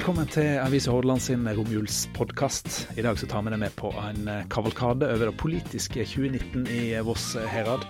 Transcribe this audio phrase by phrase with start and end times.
[0.00, 2.96] Velkommen til Avisa Hordaland sin romjulspodkast.
[2.96, 6.62] I dag så tar vi deg med på en eh, kavalkade over det politiske 2019
[6.72, 7.84] i Voss herad.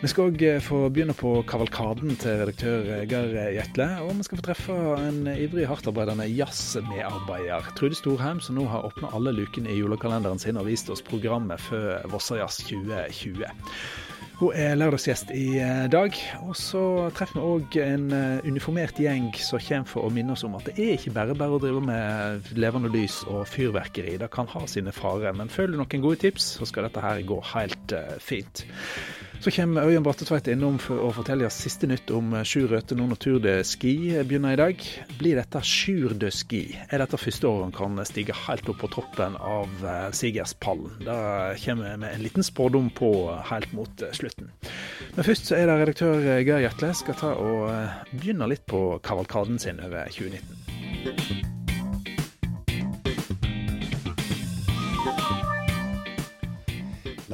[0.00, 3.90] Vi skal òg eh, få begynne på kavalkaden til redaktør Geir Gjetle.
[4.06, 7.68] Og vi skal få treffe en ivrig, hardtarbeidende jazzmedarbeider.
[7.76, 11.60] Trude Storheim, som nå har åpna alle lukene i julekalenderen sin og vist oss programmet
[11.60, 13.52] før Vossajazz 2020.
[14.34, 16.16] Hun er lørdagsgjest i eh, dag.
[16.42, 16.82] Og så
[17.14, 20.66] treffer vi òg en eh, uniformert gjeng som kommer for å minne oss om at
[20.66, 24.16] det er ikke bare bare å drive med levende lys og fyrverkeri.
[24.18, 25.36] Det kan ha sine farer.
[25.38, 28.64] Men følger du noen gode tips, så skal dette her gå helt uh, fint.
[29.44, 33.18] Så kommer Ørjan Brattetveit innom for å fortelle oss siste nytt om Sjur Røthe når
[33.20, 33.92] Tour de Ski
[34.24, 34.86] begynner i dag.
[35.18, 36.62] Blir dette Sjur de Ski?
[36.88, 39.68] Er dette første året han kan stige helt opp på toppen av
[40.16, 40.96] Sigerspallen?
[41.04, 41.20] Det
[41.60, 43.12] kommer vi med en liten spådom på
[43.52, 44.48] helt mot slutten.
[45.12, 49.60] Men først så er det redaktør Geir Gjertle skal ta og begynne litt på kavalkaden
[49.60, 51.43] sin over 2019.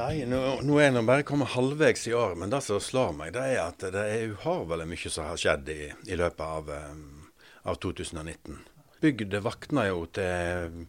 [0.01, 3.35] Nei, nå, nå er jeg bare kommet halvveis i år, men det som slår meg,
[3.35, 7.27] det er at det er uhavelig mye som har skjedd i, i løpet av, um,
[7.69, 8.63] av, 2019.
[9.03, 10.87] Bygda vakna jo til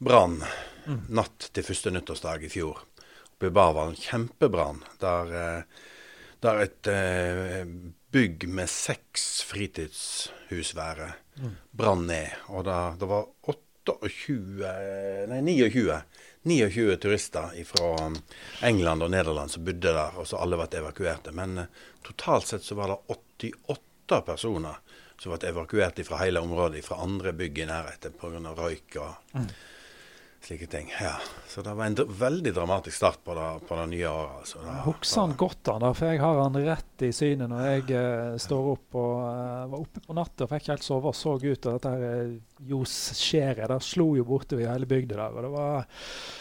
[0.00, 0.38] brann
[0.86, 1.02] mm.
[1.18, 2.80] natt til første nyttårsdag i fjor.
[3.34, 3.98] Oppe i Barvalen.
[4.00, 4.80] Kjempebrann.
[5.02, 5.86] Der, eh,
[6.44, 7.74] der et uh,
[8.16, 11.10] bygg med seks fritidshusvære
[11.42, 11.56] mm.
[11.76, 12.32] brann ned.
[12.56, 14.72] Og det, det var 28,
[15.28, 16.00] nei 29
[16.46, 18.12] 29 turister fra
[18.62, 21.32] England og Nederland som bodde der, og så alle ble evakuerte.
[21.34, 24.78] Men uh, totalt sett så var det 88 personer
[25.18, 28.52] som ble evakuert fra hele området, fra andre bygg i nærheten pga.
[28.54, 29.48] røyk og mm.
[30.46, 30.92] Slike ting.
[31.00, 31.16] Ja.
[31.48, 34.34] Så det var en veldig dramatisk start på det, på det nye året.
[34.42, 34.60] Altså.
[34.62, 38.36] Jeg husker han godt, han, for jeg har han rett i synet når jeg uh,
[38.40, 41.66] står opp og uh, var oppe på natta og fikk helt sove og så ut.
[41.66, 42.30] av dette her
[42.66, 45.34] Johs skjæret slo jo bortover hele bygda der.
[45.34, 45.90] og Det var,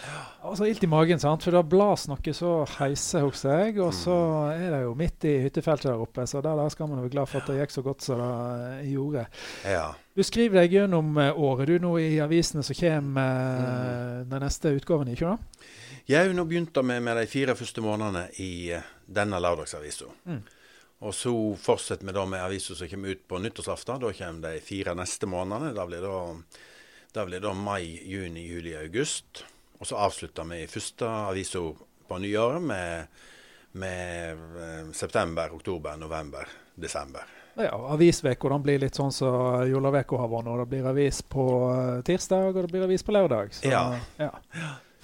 [0.05, 1.47] det var så ilt i magen, sant?
[1.47, 3.77] for det blas noe så heise hos jeg.
[3.81, 4.16] Og så
[4.53, 7.31] er det jo midt i hyttefeltet der oppe, så der, der skal man være glad
[7.31, 9.29] for at det gikk så godt som det gjorde.
[9.66, 9.93] Ja.
[10.15, 14.29] Du skriver deg gjennom eh, året du nå i avisene som kommer mm.
[14.31, 15.65] den neste utgaven, ikke sant?
[16.05, 20.07] Jeg har nå begynt med, med de fire første månedene i uh, denne lørdagsavisa.
[20.29, 20.43] Mm.
[21.05, 23.99] Og så fortsetter vi da med avisa som kommer ut på nyttårsaften.
[24.03, 25.73] Da kommer de fire neste månedene.
[25.75, 26.61] Da blir det,
[27.17, 29.43] da blir det mai, juni, juli, august.
[29.81, 31.65] Og så avslutter vi første avisa
[32.07, 33.17] på nyåret med,
[33.81, 37.25] med, eh, september, oktober, november, desember.
[37.55, 40.55] Ja, Avisveka blir litt sånn som så Jolaveka har vært nå.
[40.59, 43.53] Det blir avis på eh, tirsdag og det blir avis på lørdag.
[43.55, 43.85] Så, ja.
[44.19, 44.31] ja.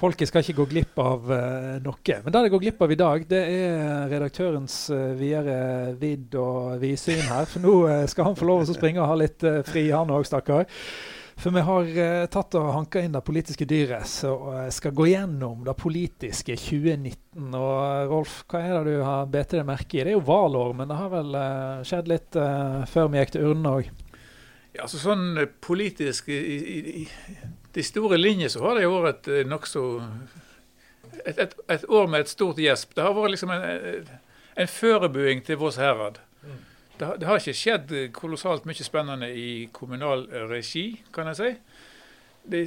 [0.02, 2.16] Folket skal ikke gå glipp av uh, noe.
[2.26, 6.82] Men det de går glipp av i dag, det er redaktørens uh, videre vidd og
[6.82, 7.46] vidsyn her.
[7.46, 10.10] For nå uh, skal han få lov å springe og ha litt uh, fri, han
[10.10, 10.66] òg, stakkar.
[11.40, 11.88] For vi har
[12.34, 14.34] tatt og hanka inn det politiske dyret, så
[14.74, 17.48] skal gå gjennom det politiske 2019.
[17.58, 20.04] Og Rolf, hva er det du har bedt deg merke i?
[20.04, 21.40] Det er jo valår, men det har vel
[21.88, 22.38] skjedd litt
[22.92, 23.90] før vi gikk til urnene òg?
[24.72, 27.08] Ja, altså sånn politisk i, i, i
[27.74, 29.84] de store linjer så har det jo vært et eh, nokså
[31.26, 32.96] et, et, et, år med et stort gjesp.
[32.96, 34.12] Det har vært liksom en,
[34.64, 36.22] en førebuing til Vårs herad.
[37.02, 41.50] Det, det, har ikke skjedd kolossalt mye spennende i kommunal regi, kan jeg si.
[42.54, 42.62] De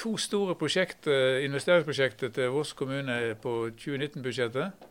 [0.00, 4.86] to store prosjekter, investeringsprosjekter til Voss kommune på 2019-budsjettet.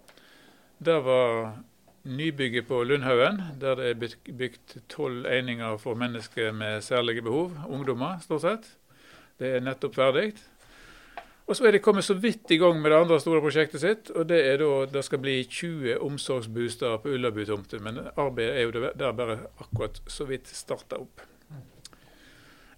[0.86, 1.56] Det var
[2.04, 8.22] nybygget på Lundhaugen, der det er bygd tolv eininger for mennesker med særlige behov, ungdommer
[8.22, 8.70] stort sett.
[9.40, 10.34] Det er nettopp ferdig.
[11.50, 14.12] Og så er de kommet så vidt i gang med det andre store prosjektet sitt.
[14.14, 17.82] og Det er da, det skal bli 20 omsorgsboliger på Ullabu-tomten.
[17.84, 21.26] Men arbeidet er jo der bare akkurat så vidt starta opp.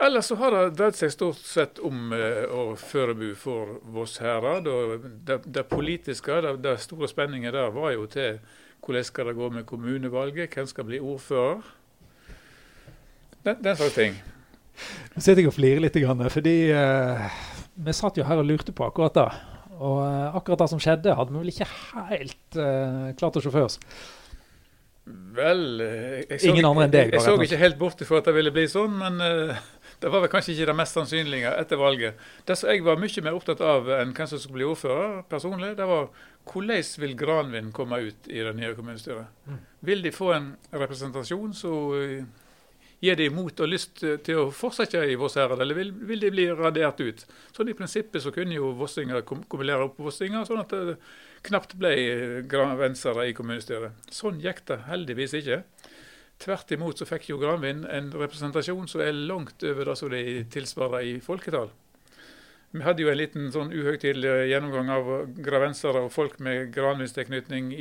[0.01, 4.65] Ellers så har det dreid seg stort sett om uh, å forberede for Voss herad.
[4.71, 8.39] og Det, det politiske, det, det, store spenningen der var jo til
[8.81, 11.61] hvordan skal det gå med kommunevalget, hvem skal bli ordfører.
[13.43, 14.17] Den, den slags ting.
[15.13, 15.99] Nå sitter jeg og flirer litt,
[16.33, 17.50] fordi uh,
[17.85, 19.27] vi satt jo her og lurte på akkurat det.
[19.81, 21.69] Og uh, akkurat det som skjedde, hadde vi vel ikke
[22.11, 23.79] helt uh, klart å se for oss.
[25.35, 27.13] Vel jeg, så, Ingen andre enn deg?
[27.15, 29.17] Jeg, så ikke helt bort ifra at det ville bli sånn, men
[30.01, 32.21] det var vel kanskje ikke det mest sannsynlige etter valget.
[32.45, 35.73] Det som jeg var mye mer opptatt av enn hvem som skulle bli ordfører personlig,
[35.79, 36.11] det var
[36.49, 39.29] hvordan vil Granvin komme ut i det nye kommunestyret?
[39.45, 39.59] Mm.
[39.89, 41.91] Vil de få en representasjon som
[43.01, 46.45] gir de mot og lyst til å fortsette i Vossherad, eller vil, vil, de bli
[46.53, 47.23] radert ut?
[47.55, 50.97] Sånn I prinsippet så kunne jo vossinger kumulere opp vossinger, sånn at det
[51.47, 51.93] knapt ble
[52.49, 53.97] granvensere i kommunestyret.
[54.13, 55.63] Sånn gikk det heldigvis ikke.
[56.41, 60.21] Tvert imot så fikk jo Granvin en representasjon som er langt over det som de
[60.53, 61.69] tilsvarer i folketall.
[62.71, 65.09] Vi hadde jo en liten sånn uhøytidelig gjennomgang av
[65.43, 67.73] gravensere og folk med granvinstilknytning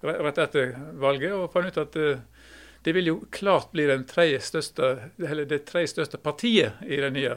[0.00, 2.39] rett etter valget, og fant ut at uh,
[2.82, 7.36] det vil jo klart bli den største, det tredje største partiet i det nye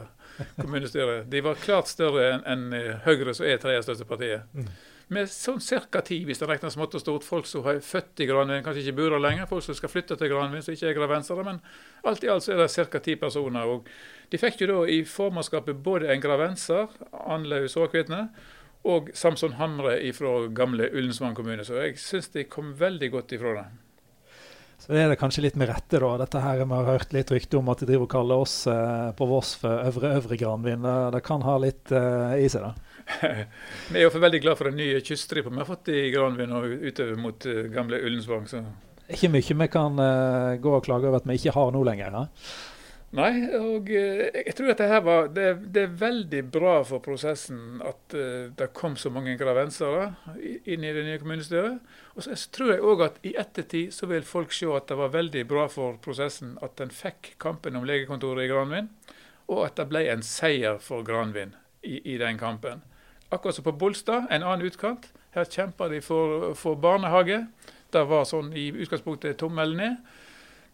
[0.56, 1.28] kommunestyret.
[1.30, 4.48] De var klart større enn en Høyre, som er tredje største partiet.
[4.54, 4.68] Mm
[5.12, 5.60] med sånn
[5.90, 6.00] ca.
[6.04, 7.26] ti, hvis det regnes smått og stort.
[7.26, 9.48] Folk som har født i Granvin, kanskje ikke bor der lenger.
[9.50, 11.44] Folk som skal flytte til Granvin, som ikke er gravensere.
[11.46, 11.60] Men
[12.08, 13.02] alt i alt så er det ca.
[13.04, 13.68] ti personer.
[13.68, 13.88] og
[14.30, 16.92] De fikk jo da i formannskapet både en gravenser,
[17.26, 18.28] Anlaug Såkvitne,
[18.84, 21.64] og Samson Hamre fra gamle Ullensvang kommune.
[21.64, 23.66] Så jeg syns de kom veldig godt ifra det.
[24.84, 26.10] Så er det kanskje litt med rette, da.
[26.20, 29.12] Dette her Vi har hørt litt rykte om at de driver og kaller oss eh,
[29.16, 30.84] på Voss for Øvre Øvre Granvin.
[30.84, 32.74] Det, det kan ha litt eh, i seg, da?
[33.92, 36.68] vi er jo veldig glad for den nye kyststripa vi har fått i Granvin og
[36.68, 38.44] utover mot uh, gamle Ullensvang.
[38.48, 38.60] Så.
[39.08, 42.20] Ikke mye vi kan uh, gå og klage over at vi ikke har nå lenger?
[42.20, 42.26] Ja?
[43.14, 47.02] Nei, og uh, jeg tror at det her var det, det, er veldig bra for
[47.04, 48.16] prosessen at
[48.58, 50.08] det kom så mange gravensere
[50.42, 51.78] inn i det nye kommunestyret.
[52.14, 55.14] Og så tror jeg òg at i ettertid så vil folk se at det var
[55.14, 58.90] veldig bra for prosessen at en fikk kampen om legekontoret i Granvin,
[59.46, 62.82] og at det ble en seier for Granvin i, i den kampen.
[63.30, 65.08] Akkurat som på Bolstad, en annen utkant.
[65.34, 67.44] Her kjempa de for, for barnehage.
[67.92, 69.96] Det var sånn i utgangspunktet tommelen ned.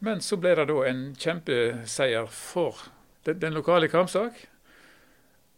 [0.05, 2.87] Men så ble det da en kjempeseier for
[3.27, 4.39] den, den lokale kampsak.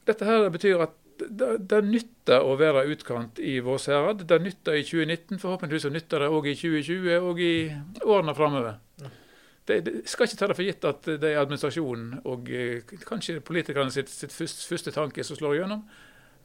[0.08, 4.24] Dette her betyr at det, det nytter å være utkant i Vårserad.
[4.26, 7.54] Det nytter i 2019, forhåpentligvis nytter det òg i 2020 og i
[8.02, 8.80] årene framover.
[9.62, 13.38] Det, det, skal ikke ta det for gitt at det er administrasjonen og eh, kanskje
[13.46, 15.84] politikerne sitt, sitt første, første tanke som slår igjennom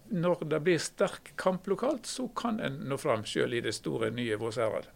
[0.09, 4.11] når det blir sterk kamp lokalt, så kan en nå fram sjøl i det store,
[4.15, 4.87] nye Vårserad.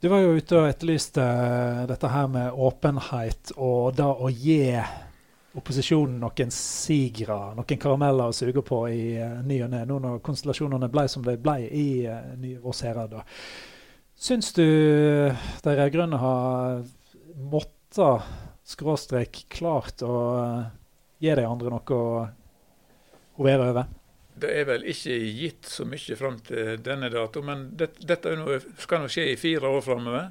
[0.00, 4.62] Du var jo ute og etterlyste eh, dette her med åpenhet og da å gi
[5.60, 10.22] opposisjonen noen sigre, noen karameller å suge på i uh, ny og ne, nå når
[10.24, 13.18] konstellasjonene ble som de ble i uh, nye Vårserad.
[14.16, 16.80] Syns du de rød-grønne har
[17.50, 18.32] måttet,
[18.70, 20.68] skråstrek, klart å uh,
[21.20, 22.28] gi de andre noe å
[23.36, 23.99] hovere over?
[24.40, 28.60] Det er vel ikke gitt så mye fram til denne dato, men det, dette noe,
[28.80, 30.30] skal nå skje i fire år framover.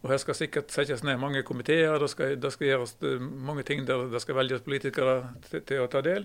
[0.00, 3.66] Og her skal sikkert settes ned mange komiteer, det skal, det skal gjøres eh, mange
[3.68, 5.18] ting der det skal velges politikere
[5.50, 6.24] til, til å ta del.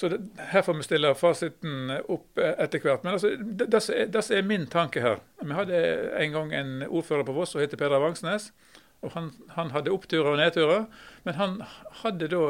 [0.00, 3.04] Så det, Her får vi stille fasiten opp etter hvert.
[3.04, 5.20] Men altså, det, det, er min tanke her.
[5.42, 5.80] Vi hadde
[6.22, 8.52] en gang en ordfører på Voss som heter Peder Vangsnes.
[9.00, 10.86] og han, han, hadde oppturer og nedturer.
[11.24, 11.60] Men han
[12.02, 12.40] hadde da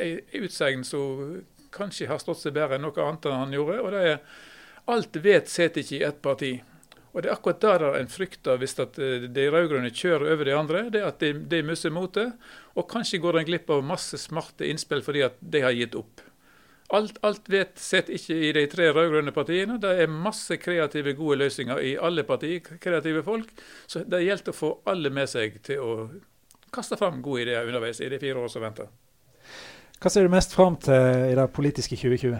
[0.00, 1.42] ei utsegn som
[1.74, 3.80] kanskje har stått seg bedre enn noe annet enn han gjorde.
[3.82, 4.20] og det er
[4.84, 6.52] Alt vet sitter ikke i ett parti.
[7.14, 10.56] Og Det er akkurat der en frykter hvis at eh, de rød-grønne kjører over de
[10.58, 10.82] andre.
[10.90, 12.34] det er At de, de mister motet.
[12.74, 16.24] Og kanskje går en glipp av masse smarte innspill fordi at de har gitt opp.
[16.92, 19.78] Alt, alt vet sitter ikke i de tre rød-grønne partiene.
[19.80, 22.60] Det er masse kreative, gode løsninger i alle partier.
[22.82, 23.54] Kreative folk.
[23.86, 25.96] Så det gjelder å få alle med seg til å
[26.74, 28.90] kaste fram gode ideer underveis i de fire år som venter.
[30.04, 32.34] Hva ser du mest fram til i det politiske 2020?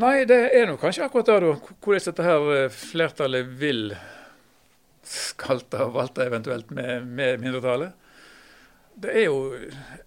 [0.00, 1.54] Nei, det er nå kanskje akkurat det, da.
[1.80, 3.94] Hvordan dette her eh, flertallet vil
[5.08, 7.96] skalte og valte eventuelt med, med mindretallet.
[9.00, 9.40] Det er jo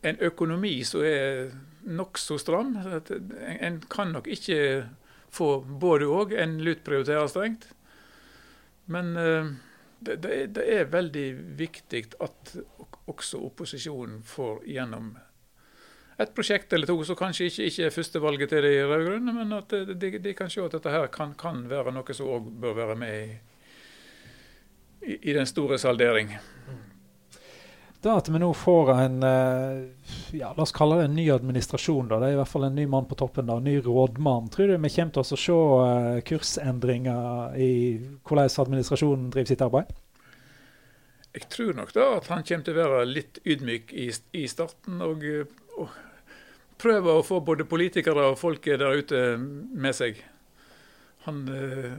[0.06, 1.50] en økonomi som er
[1.90, 2.76] nokså stram.
[3.58, 4.62] En kan nok ikke
[5.34, 6.38] få både òg.
[6.38, 7.66] En lut prioriterer strengt.
[8.86, 11.28] Men det, det, det, er veldig
[11.58, 12.58] viktig at
[13.10, 15.16] også opposisjonen får gjennom
[16.18, 19.76] et prosjekt eller to som kanskje ikke, ikke er førstevalget til de rød-grønne, men at
[19.94, 22.98] de, de, kan se at dette her kan, kan være noe som òg bør være
[23.00, 23.38] med i,
[25.08, 26.36] i, i, den store saldering.
[28.04, 32.10] Da at vi nå får en eh, ja, la oss kalle det en ny administrasjon,
[32.12, 32.20] da.
[32.20, 34.52] det er i hvert fall en ny mann på toppen, da, en ny rådmann.
[34.54, 37.74] Tror du vi kommer til å se eh, kursendringer i
[38.28, 39.94] hvordan administrasjonen driver sitt arbeid?
[41.34, 45.00] Jeg tror nok da at han kommer til å være litt ydmyk i, i starten.
[45.02, 45.24] og
[46.82, 50.20] prøver å få både politikere og folket der ute med seg.
[51.28, 51.96] Han eh,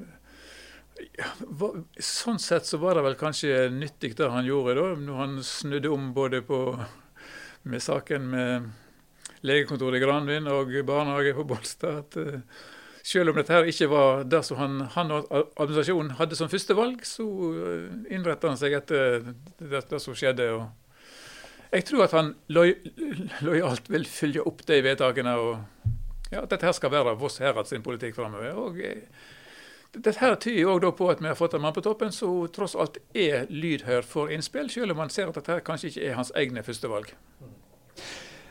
[1.99, 5.91] Sånn sett så var det vel kanskje nyttig det han gjorde, da, når han snudde
[5.91, 6.61] om både på,
[7.67, 8.69] med saken med
[9.45, 12.05] legekontoret i Granvin og barnehage på Bolstad.
[12.05, 12.63] at uh,
[13.05, 17.03] selv om dette her ikke var det som han, han og administrasjonen hadde som førstevalg,
[17.05, 20.49] så uh, innrettet han seg etter det, det som skjedde.
[20.55, 20.84] og
[21.75, 25.35] jeg tror at han lojalt vil følge opp de vedtakene.
[25.35, 25.93] og
[26.31, 28.55] ja, Dette her skal være Voss Herad sin politikk framover.
[28.59, 28.79] Og
[29.95, 32.75] dette her tyder òg på at vi har fått en mann på toppen som tross
[32.79, 36.33] alt er lydhør for innspill, selv om man ser at dette kanskje ikke er hans
[36.39, 37.13] egne førstevalg.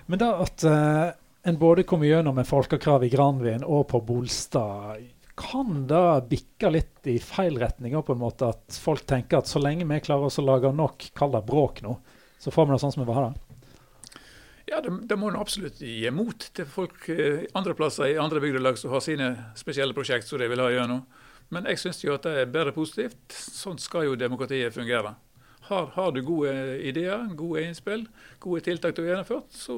[0.08, 1.12] Men da at uh,
[1.48, 5.04] en både kommer gjennom med folkekrav i Granvin og på Bolstad,
[5.40, 7.96] kan det bikke litt i feil retning?
[8.06, 11.10] på en måte At folk tenker at så lenge vi klarer oss å lage nok,
[11.18, 11.98] kall det bråk nå,
[12.44, 13.54] så får vi det sånn som vi vil ha det?
[14.68, 18.42] Ja, det, det må en absolutt gi mot til folk eh, andre plasser i andre
[18.44, 21.04] bygdelag som har sine spesielle prosjekt som de vil ha gjennom.
[21.54, 23.22] Men jeg syns jo at det er bare positivt.
[23.32, 25.14] Sånn skal jo demokratiet fungere.
[25.70, 28.08] Har, har, du gode ideer, gode innspill,
[28.44, 29.78] gode tiltak du har gjennomført, så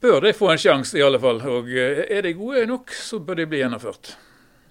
[0.00, 1.42] bør de få en sjanse, i alle fall.
[1.44, 4.14] Og eh, er de gode nok, så bør de bli gjennomført.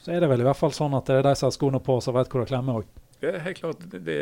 [0.02, 1.84] Så er det vel i hvert fall sånn at det er de som har skoene
[1.84, 2.90] på, som vet hvor det klemmer òg?
[3.24, 3.86] Det er helt klart.
[3.94, 4.18] Det,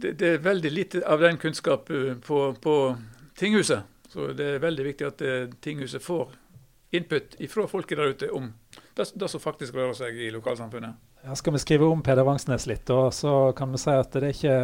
[0.00, 2.74] det, det, er veldig lite av den kunnskap eh, på, på
[3.38, 3.86] tinghuset.
[4.08, 6.34] Så det er veldig viktig at eh, tinghuset får
[6.96, 8.52] input fra folket der ute om
[8.96, 10.96] det, det som faktisk rører seg i lokalsamfunnet.
[11.26, 14.28] Ja, skal vi skrive om Peder Vangsnes litt, og så kan vi si at det
[14.28, 14.58] er ikke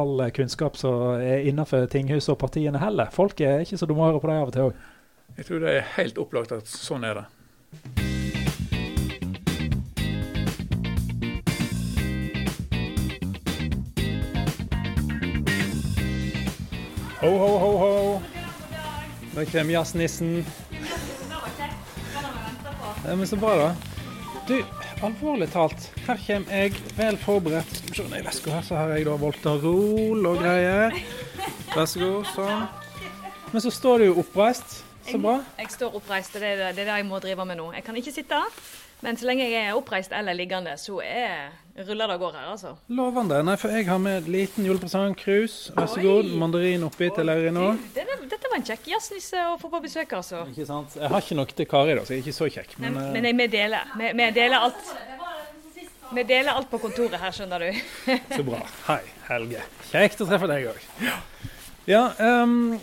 [0.00, 3.12] all kunnskap som er innenfor tinghuset og partiene heller.
[3.12, 4.86] Folket er ikke så dumme å høre på dem av og til òg.
[5.36, 8.09] Jeg tror det er helt opplagt at sånn er det.
[17.20, 18.22] Ho, ho, ho, ho.
[19.34, 20.46] Nå kommer jazznissen.
[23.04, 23.74] Ja, men så bra, da.
[24.48, 24.56] Du,
[25.04, 27.82] alvorlig talt, her kommer jeg vel forberedt.
[27.92, 30.96] Se ned i veska her, så har jeg da Voltarol og greier.
[31.74, 32.32] Vær så god.
[32.32, 32.64] Sånn.
[33.52, 34.80] Men så står du jo oppreist.
[35.04, 35.38] Så bra.
[35.58, 37.68] Jeg, jeg står oppreist, det er det, det er det jeg må drive med nå.
[37.76, 38.40] Jeg kan ikke sitte.
[39.00, 42.48] Men så lenge jeg er oppreist eller liggende, så er, ruller det av gårde her,
[42.52, 42.72] altså.
[42.92, 43.38] Lovende.
[43.48, 45.14] Nei, for jeg har med en liten julepresang.
[45.16, 45.70] Krus.
[45.76, 46.28] Vær så god.
[46.40, 47.80] Mandarin oppi til Laurin òg.
[47.96, 50.44] Dette var en kjekk jazznisse å få på besøk, altså.
[50.52, 50.98] Ikke sant.
[51.00, 52.76] Jeg har ikke noe til Kari, da, så jeg er ikke så kjekk.
[52.82, 53.96] Men, men, jeg, vi deler.
[54.02, 54.92] Vi, vi deler alt.
[56.10, 57.82] Vi deler alt på kontoret her, skjønner du.
[58.34, 58.60] så bra.
[58.90, 59.64] Hei, Helge.
[59.92, 60.86] Kjekt å treffe deg òg.
[61.88, 62.74] Ja, um,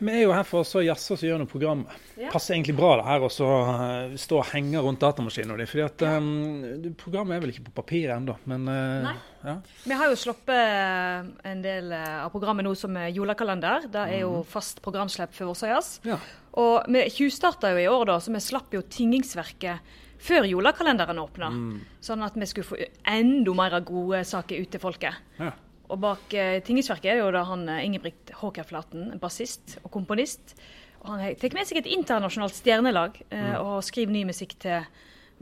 [0.00, 1.92] vi er jo her for å jazze oss gjennom programmet.
[2.16, 2.30] Ja.
[2.32, 5.68] Passer egentlig bra det her å uh, stå og henge rundt datamaskinen din.
[5.68, 9.10] fordi at um, Programmet er vel ikke på papir ennå, men uh,
[9.44, 9.56] ja.
[9.84, 13.88] Vi har jo sluppet eh, en del av programmet nå som julekalender.
[13.92, 14.50] Det er jo mhm.
[14.52, 16.02] fast programslipp for Vossajazz.
[16.08, 16.18] Ja.
[16.60, 21.48] Og vi tjuvstarta jo i år, da, så vi slapp jo Tingingsverket før julekalenderen åpna.
[21.54, 21.80] Mm.
[22.04, 25.20] Sånn at vi skulle få enda mer gode saker ut til folket.
[25.40, 25.54] Ja.
[25.90, 30.54] Og bak eh, Tingesverket er det jo da han eh, Ingebrigt Håkerflaten, bassist og komponist.
[31.02, 33.54] Og han tar med seg et internasjonalt stjernelag eh, mm.
[33.64, 34.86] og skriver ny musikk til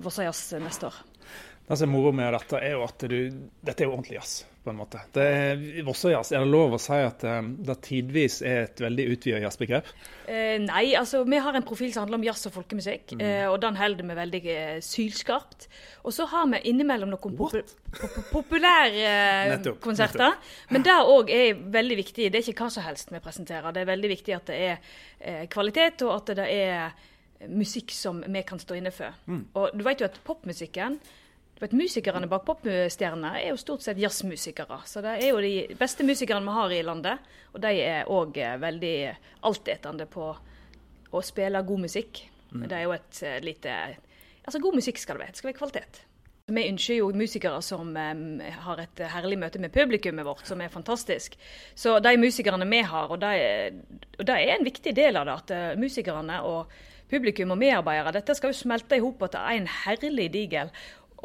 [0.00, 1.00] Vossajazz neste år.
[1.68, 3.18] Det som er moro med dette, er jo at du,
[3.60, 5.00] dette er jo ordentlig jazz på en måte.
[5.16, 9.06] Det er, Vossajazz, er det lov å si at um, det tidvis er et veldig
[9.14, 9.88] utvidet jazzbegrep?
[10.28, 13.24] Eh, nei, altså vi har en profil som handler om jazz og folkemusikk, mm.
[13.24, 15.68] eh, og den holder vi veldig eh, sylskarpt.
[16.04, 20.36] Og så har vi innimellom noen pop pop populære eh, konserter.
[20.74, 22.28] Men det òg er veldig viktig.
[22.28, 23.72] Det er ikke hva som helst vi presenterer.
[23.72, 24.74] Det er veldig viktig at det er
[25.18, 29.16] eh, kvalitet, og at det er musikk som vi kan stå inne for.
[29.30, 29.46] Mm.
[29.56, 30.98] Og du vet jo at popmusikken
[31.58, 34.76] du vet, Musikerne bak popstjernene er jo stort sett jazzmusikere.
[34.86, 37.24] Så det er jo de beste musikerne vi har i landet.
[37.50, 38.98] Og de er òg eh, veldig
[39.48, 40.28] altetende på
[41.10, 42.20] å spille god musikk.
[42.52, 42.62] Mm.
[42.62, 43.80] Det er jo et eh, lite
[44.48, 45.32] Altså, god musikk skal det være.
[45.34, 45.98] Det skal være kvalitet.
[46.48, 50.70] Vi ønsker jo musikere som um, har et herlig møte med publikummet vårt, som er
[50.72, 51.34] fantastisk.
[51.76, 55.82] Så de musikerne vi har, og det er en viktig del av det, at uh,
[55.82, 56.72] musikerne og
[57.12, 60.72] publikum og medarbeidere, dette skal jo smelte i hop til en herlig digel.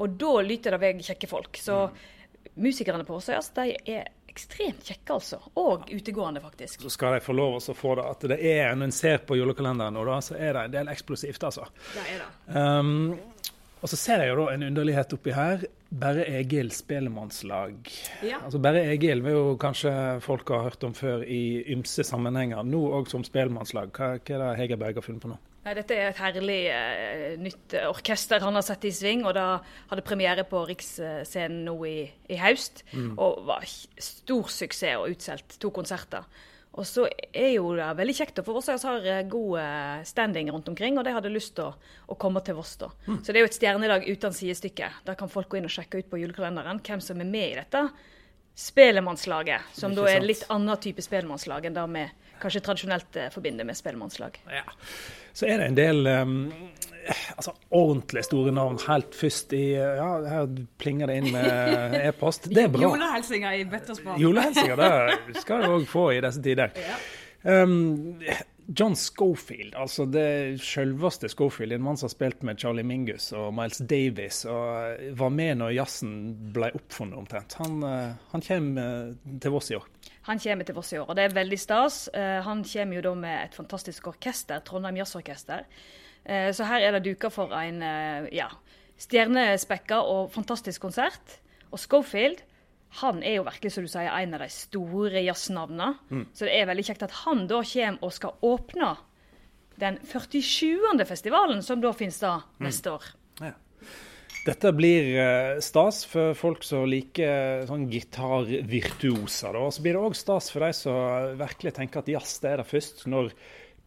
[0.01, 1.59] Og da lyter det vei kjekke folk.
[1.61, 1.85] Så
[2.55, 5.39] musikerne på Åsøyas de er ekstremt kjekke, altså.
[5.61, 6.81] Og utegående, faktisk.
[6.81, 9.37] Så skal de få lov å få det at det er, når en ser på
[9.37, 11.67] julekalenderen nå, da, så er det en del eksplosivt, altså.
[11.93, 12.31] Det er det.
[12.57, 13.13] Um,
[13.83, 15.65] og så ser jeg jo da en underlighet oppi her.
[15.93, 17.89] Berre Egil spellemannslag.
[18.25, 18.39] Ja.
[18.39, 19.91] Altså Berre Egil vil jo kanskje
[20.23, 22.63] folk har hørt om før i ymse sammenhenger.
[22.65, 23.91] Nå òg som spellemannslag.
[23.93, 25.37] Hva, hva er det Hegerberg har funnet på nå?
[25.63, 29.23] Nei, dette er et herlig uh, nytt orkester han har sett i sving.
[29.23, 29.47] og Da
[29.91, 32.83] hadde premiere på Riksscenen nå i, i høst.
[32.91, 33.13] Mm.
[33.15, 36.27] Og var stor suksess og utsolgt to konserter.
[36.73, 40.71] Og så er jo det veldig kjekt, for Voss har eh, god eh, standing rundt
[40.71, 41.75] omkring, og de hadde lyst til å,
[42.09, 42.73] å, komme til Voss.
[42.81, 42.89] da.
[43.05, 43.19] Mm.
[43.21, 44.89] Så det er jo et stjernelag uten sidestykke.
[45.05, 47.59] Da kan folk gå inn og sjekke ut på julekalenderen hvem som er med i
[47.59, 47.83] dette.
[48.57, 52.07] Spelemannslaget, som da er litt annen type spelemannslag enn det vi
[52.43, 54.39] kanskje tradisjonelt eh, forbinder med spellemannslag.
[54.51, 54.65] Ja.
[55.33, 56.35] Så er det en del um,
[57.35, 62.51] altså, ordentlig store navn helt først i Ja, her plinger det inn med e-post.
[62.53, 62.85] Det er bra.
[62.85, 64.21] Julehilsinger i bøtterspann.
[64.21, 66.75] Julehilsinger det skal du òg få i disse tider.
[66.77, 67.01] Ja.
[67.43, 68.21] Um,
[68.67, 73.51] John Schofield, altså det selveste Schofield, en mann som har spilt med Charlie Mingus og
[73.55, 76.13] Miles Davis, og var med når jazzen
[76.55, 77.57] ble oppfunnet omtrent.
[77.59, 79.11] Han, eh, han kommer
[79.43, 79.89] til Voss i år.
[80.29, 82.07] Han kommer til Voss i år, og det er veldig stas.
[82.15, 85.67] Eh, han kommer jo da med et fantastisk orkester, Trondheim Jazzorkester.
[86.23, 87.83] Eh, så her er det duka for en
[88.31, 88.47] ja,
[89.01, 91.39] stjernespekka og fantastisk konsert.
[91.73, 92.45] Og Schofield
[92.99, 95.89] han er jo virkelig som du sier, en av de store jazznavnene.
[96.13, 96.23] Mm.
[96.35, 98.93] Så det er veldig kjekt at han da kommer og skal åpne
[99.81, 101.05] den 47.
[101.09, 102.67] festivalen, som da finnes da mm.
[102.67, 103.07] neste år.
[103.41, 103.55] Ja.
[104.43, 109.57] Dette blir uh, stas for folk som liker sånn gitarvirtuoser.
[109.57, 112.61] Og så blir det òg stas for de som virkelig tenker at jazz det er
[112.61, 113.05] det først.
[113.09, 113.31] Når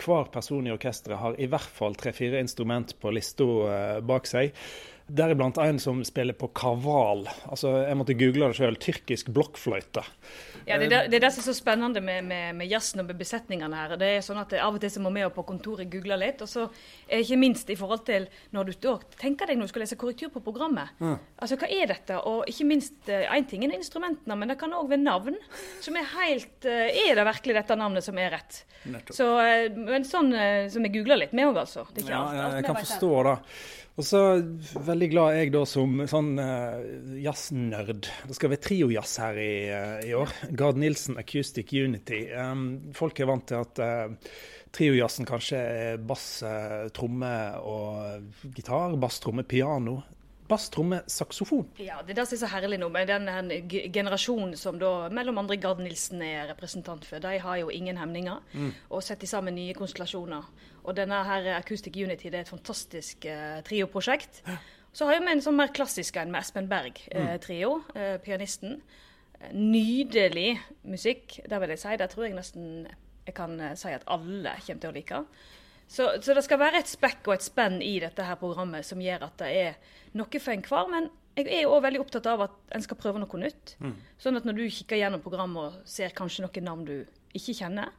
[0.00, 4.56] hver person i orkesteret har i hvert fall tre-fire instrument på lista uh, bak seg.
[5.06, 7.28] Deriblant en som spiller på kaval.
[7.46, 8.78] Altså, jeg måtte google det sjøl.
[8.82, 10.02] Tyrkisk blokkfløyte.
[10.66, 13.18] Ja, det, er det, det som er så spennende med, med, med jazzen og med
[13.20, 13.94] besetningene her.
[14.00, 16.42] Det er sånn at Av og til så må vi på kontoret google litt.
[16.42, 16.64] Og så
[17.06, 18.88] ikke minst i forhold til når du
[19.20, 20.90] tenker deg når du skal lese korrektur på programmet.
[20.99, 21.14] Mm.
[21.38, 22.18] Altså, Hva er dette?
[22.18, 25.38] Og ikke minst én eh, ting er instrumentene, men det kan òg være navn.
[25.85, 28.62] Som er helt eh, Er det virkelig dette navnet som er rett?
[29.14, 30.35] Så, eh, men sånn
[30.73, 31.87] som vi googler litt, vi òg, altså.
[31.92, 33.40] Det er ikke ja, alt, alt jeg kan forstå det.
[33.96, 34.18] Og så
[34.85, 36.82] veldig glad jeg da som sånn uh,
[37.16, 38.04] jazznerd.
[38.28, 40.35] Det skal være triojazz her i, uh, i, år.
[40.56, 42.26] Gard Nilsen Acoustic Unity.
[42.34, 44.34] Um, folk er vant til at uh,
[44.76, 47.32] triojazzen kanskje er bass, uh, tromme
[47.62, 48.96] og gitar.
[49.00, 50.00] Bass, tromme, piano
[50.48, 51.66] bass, tromme, saksofon.
[51.82, 53.26] Ja, det er det som er så herlig nå med den
[53.94, 57.22] generasjonen som da mellom andre Gard Nilsen er representant for.
[57.22, 58.70] De har jo ingen hemninger mm.
[58.90, 60.46] og setter sammen nye konstellasjoner.
[60.86, 64.42] Og denne her Acoustic Unity det er et fantastisk uh, trioprosjekt.
[64.96, 68.80] Så har vi en sånn mer klassisk en med Espen Berg, uh, trio, uh, pianisten.
[69.52, 70.57] Nydelig
[70.88, 71.97] musikk, det vil jeg si.
[72.00, 72.87] Det tror jeg nesten
[73.26, 75.23] jeg kan si at alle kommer til å like.
[75.87, 79.02] Så, så, det skal være et spekk og et spenn i dette her programmet som
[79.02, 79.76] gjør at det er
[80.19, 80.90] noe for enhver.
[80.90, 83.77] Men jeg er òg veldig opptatt av at en skal prøve noe nytt.
[83.83, 83.94] Mm.
[84.22, 86.96] Sånn at når du kikker gjennom programmet og ser kanskje noen navn du
[87.37, 87.94] ikke kjenner,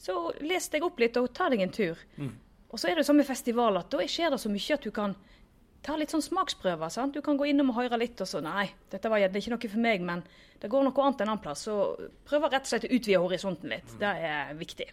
[0.00, 2.00] så les deg opp litt og ta deg en tur.
[2.16, 2.32] Mm.
[2.70, 4.92] Og så er det sånn med festival at da skjer det så mye at du
[4.94, 5.16] kan
[5.86, 6.92] ta litt sånn smaksprøver.
[6.92, 7.14] sant?
[7.14, 9.72] Du kan gå innom og høre litt, og så Nei, dette var det ikke noe
[9.72, 10.24] for meg, men
[10.60, 11.66] det går noe annet en annen plass.
[11.68, 11.76] Så
[12.28, 13.96] prøv rett og slett å utvide horisonten litt.
[13.96, 14.00] Mm.
[14.02, 14.88] Det er viktig.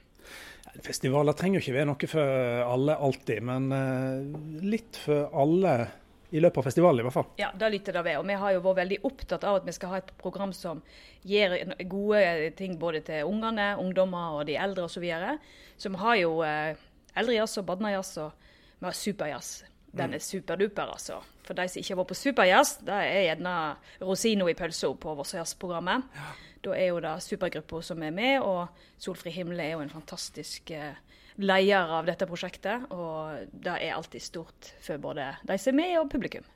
[0.84, 2.34] Festivaler trenger jo ikke være noe for
[2.68, 5.78] alle alltid, men uh, litt for alle
[6.36, 7.30] i løpet av festivalen i hvert fall.
[7.40, 8.18] Ja, det lytter det ved.
[8.20, 10.82] Og vi har jo vært veldig opptatt av at vi skal ha et program som
[11.28, 11.56] gir
[11.88, 14.98] gode ting både til ungene, ungdommer og de eldre osv.
[14.98, 15.38] Så, videre.
[15.78, 16.86] så vi har jo uh,
[17.18, 18.48] eldrejazz og badnajazz og
[18.78, 19.52] vi har superjazz.
[19.98, 20.28] Den er mm.
[20.28, 21.22] superduper, altså.
[21.48, 23.56] For de som ikke har vært på superjazz, det er gjerne
[24.04, 26.08] rosina i pølsa på Vossajazz-programmet.
[26.18, 26.30] Ja.
[26.66, 28.68] Da er jo det supergruppa som er med, og
[29.00, 30.98] Solfri Himle er jo en fantastisk eh,
[31.38, 32.90] leder av dette prosjektet.
[32.92, 36.48] Og det er alltid stort for både de som er med, og publikum.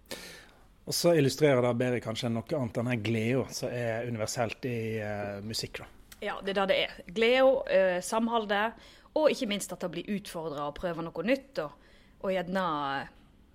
[0.90, 4.80] Og så illustrerer det bedre kanskje enn noe annet denne gleda som er universelt i
[5.00, 5.84] uh, musikk.
[5.84, 6.18] da.
[6.22, 6.98] Ja, det er det det er.
[7.14, 8.82] Gleda, uh, samholdet,
[9.16, 11.62] og ikke minst at det blir utfordra å prøve noe nytt.
[11.62, 11.90] Og,
[12.22, 12.66] og gjerne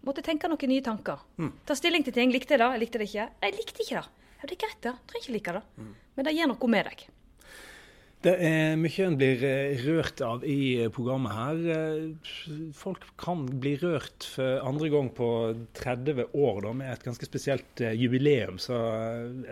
[0.07, 1.23] måtte tenke noen nye tanker.
[1.41, 1.53] Mm.
[1.67, 2.33] Ta stilling til ting.
[2.35, 2.71] Likte jeg det?
[2.77, 3.29] Jeg likte det ikke.
[3.43, 4.25] Jeg likte ikke det.
[4.37, 4.95] Ja, det er greit, det.
[5.11, 5.63] Trenger ikke like det.
[5.77, 5.93] Mm.
[6.17, 7.07] Men det gjør noe med deg.
[8.27, 11.59] Det er mye en blir eh, rørt av i eh, programmet her.
[11.71, 12.31] Eh,
[12.75, 15.29] folk kan bli rørt for andre gang på
[15.79, 18.59] 30 år da, med et ganske spesielt jubileum.
[18.59, 18.75] Så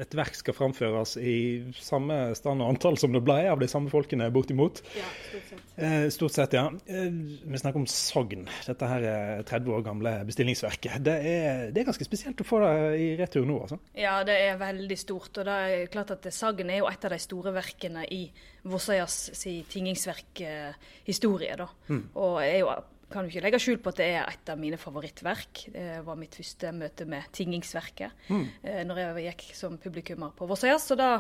[0.01, 1.37] et verk skal framføres i
[1.79, 4.83] samme stand og antall som det ble av de samme folkene, bortimot.
[4.99, 6.17] Ja, stort sett.
[6.17, 6.65] stort sett, ja.
[6.89, 8.49] Vi snakker om Sogn.
[8.67, 10.99] Dette her er 30 år gamle bestillingsverket.
[11.05, 13.79] Det er, det er ganske spesielt å få det i retur nå, altså.
[13.95, 15.31] Ja, det er veldig stort.
[15.39, 18.25] Og det er klart at Sagn er jo et av de store verkene i
[18.65, 21.57] Vossøyas si tingingsverkhistorie.
[21.61, 21.69] da.
[21.89, 22.03] Mm.
[22.17, 22.75] Og jeg jo,
[23.13, 25.67] kan jo ikke legge skjul på at det er et av mine favorittverk.
[25.75, 28.47] Det var mitt første møte med tingingsverket mm.
[28.63, 30.89] eh, når jeg gikk som publikummer på Vossøyas.
[30.89, 31.19] Så da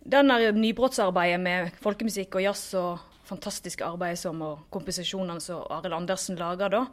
[0.00, 6.38] denne nybrottsarbeidet med folkemusikk og jazz og fantastiske arbeidet som og komposisjonene som Arild Andersen
[6.40, 6.84] lager da,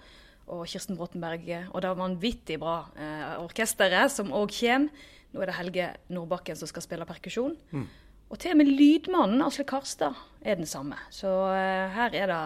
[0.47, 5.05] og Kirsten Bråtenberg og det vanvittig bra eh, orkesteret som òg kommer.
[5.33, 7.57] Nå er det Helge Nordbakken som skal spille perkusjon.
[7.75, 7.87] Mm.
[8.27, 10.99] Og til og med lydmannen, Asle Karstad, er den samme.
[11.13, 12.41] Så uh, her er det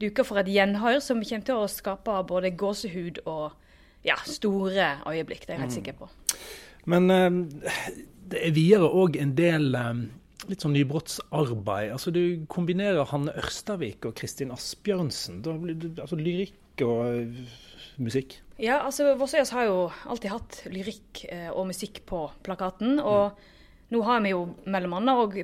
[0.00, 3.50] duka for et gjenhør som kommer til å skape både gåsehud og
[4.04, 5.46] ja, store øyeblikk.
[5.46, 5.78] Det er jeg helt mm.
[5.78, 6.08] sikker på.
[6.88, 7.76] Men uh,
[8.32, 10.02] det er videre òg en del um,
[10.52, 11.94] litt sånn nybrottsarbeid.
[11.96, 15.40] Altså Du kombinerer Hanne Ørstavik og Kristin Asbjørnsen.
[15.44, 17.40] Da blir det, altså Lyrikk og
[18.00, 18.36] musikk?
[18.60, 23.00] Ja, altså Vossøyas har jo alltid hatt lyrikk og musikk på plakaten.
[23.00, 23.56] og mm
[23.90, 25.38] nå har vi jo mellom annet og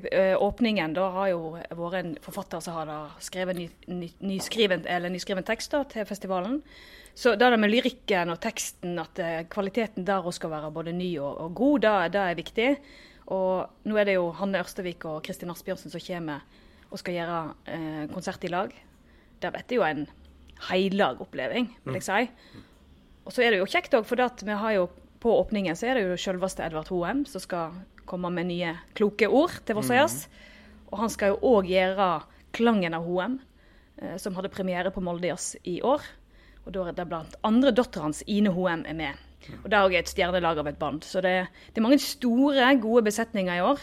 [0.46, 0.94] åpningen.
[0.94, 5.82] Da har jo vært en forfatter som har skrevet ny, ny, nyskriven, nyskriven tekst da,
[5.90, 6.60] til festivalen.
[7.16, 9.18] Så det med lyrikken og teksten, at
[9.50, 12.68] kvaliteten der skal være både ny og, og god, det, det, er viktig.
[13.34, 16.44] Og nå er det jo Hanne Ørstevik og Kristin Asbjørnsen som kommer
[16.86, 17.40] og skal gjøre
[17.72, 18.70] eh, konsert i lag.
[19.42, 20.06] Det blir jo en
[20.68, 22.62] heilag oppleving, vil jeg si.
[23.26, 24.86] Og så er det jo kjekt òg, for vi har jo
[25.20, 27.74] på åpningen så er det jo selveste Edvard Hoem som skal
[28.08, 30.24] komme med nye kloke ord til Vossøyas.
[30.26, 30.86] Mm.
[30.92, 32.10] Og han skal jo òg gjøre
[32.56, 33.40] klangen av Hoem,
[34.00, 36.04] eh, som hadde premiere på Moldejazz i år.
[36.66, 39.24] Og da er det blant andre datteren hans, Ine Hoem, er med.
[39.62, 41.04] Og det er òg et stjernelag av et band.
[41.06, 41.34] Så det,
[41.68, 43.82] det, er mange store, gode besetninger i år.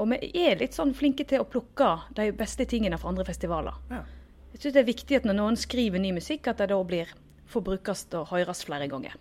[0.00, 3.76] Og vi er litt sånn flinke til å plukke de beste tingene fra andre festivaler.
[3.92, 4.04] Ja.
[4.50, 7.10] Jeg syns det er viktig at når noen skriver ny musikk, at det da blir
[7.50, 9.14] får brukes og høres flere ganger.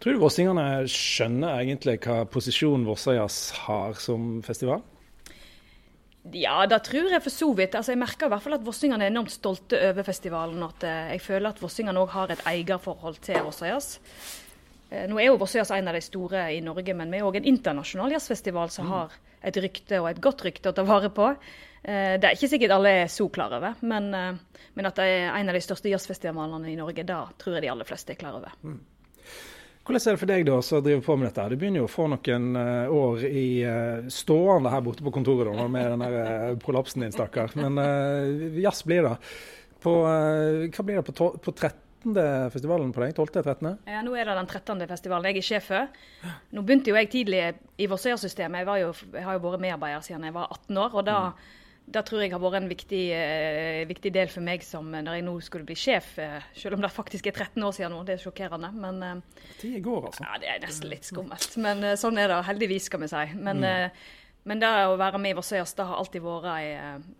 [0.00, 4.80] Tror du vossingene skjønner egentlig hva posisjon Vossajazz har som festival?
[6.32, 7.74] Ja, det tror jeg for så vidt.
[7.76, 10.62] Altså, jeg merker i hvert fall at vossingene er enormt stolte over festivalen.
[10.64, 13.98] og At eh, jeg føler at vossingene òg har et eierforhold til Vossajazz.
[14.90, 17.36] Eh, nå er jo Vossajazz en av de store i Norge, men vi er òg
[17.40, 18.94] en internasjonal jazzfestival som mm.
[18.94, 21.28] har et rykte, og et godt rykte, å ta vare på.
[21.82, 25.28] Eh, det er ikke sikkert alle er så klar over, men, men at det er
[25.32, 28.40] en av de største jazzfestivalene i Norge, da tror jeg de aller fleste er klar
[28.40, 28.56] over.
[28.64, 28.80] Mm.
[29.90, 31.44] Hvordan er det for deg da, som driver på med dette?
[31.50, 35.50] Du begynner jo å få noen uh, år i uh, stående her borte på kontoret
[35.58, 37.56] da, med den der, uh, prolapsen din, stakkar.
[37.58, 37.80] Men
[38.62, 39.16] jazz blir det.
[39.82, 42.14] På, hva blir det på, på 13.
[42.54, 43.18] festivalen på deg?
[43.18, 43.70] 12.-13.?
[43.90, 44.86] Ja, nå er det den 13.
[44.92, 46.02] festivalen jeg er sjef for.
[46.54, 47.42] Nå begynte jo jeg tidlig
[47.80, 48.62] i Vossøya-systemet.
[48.62, 50.94] Jeg, jeg, har jo vært medarbeider siden jeg var 18 år.
[51.00, 51.58] og da mm
[51.90, 55.26] det tror jeg har vært en viktig, eh, viktig, del for meg som når jeg
[55.26, 56.12] nå skulle bli sjef.
[56.22, 58.70] Eh, selv om det faktisk er 13 år siden nå, det er sjokkerende.
[58.74, 60.24] Men, eh, Tida går, altså.
[60.26, 61.56] Ja, det er nesten litt skummelt.
[61.58, 63.26] Men eh, sånn er det heldigvis, skal vi si.
[63.34, 63.68] Men, mm.
[63.70, 64.16] Eh,
[64.50, 66.70] men det å være med i Vassøyas, det har alltid vært ei,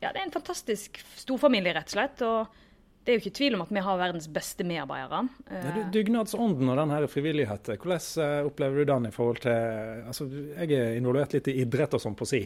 [0.00, 2.22] ja, det er en fantastisk storfamilie, rett og slett.
[2.24, 2.60] og
[3.04, 5.20] det er jo ikke tvil om at vi har verdens beste medarbeidere.
[5.48, 10.72] Ja, Dugnadsånden og den her frivilligheten, hvordan opplever du den i forhold til altså, Jeg
[10.76, 12.42] er involvert litt i idrett og sånn på si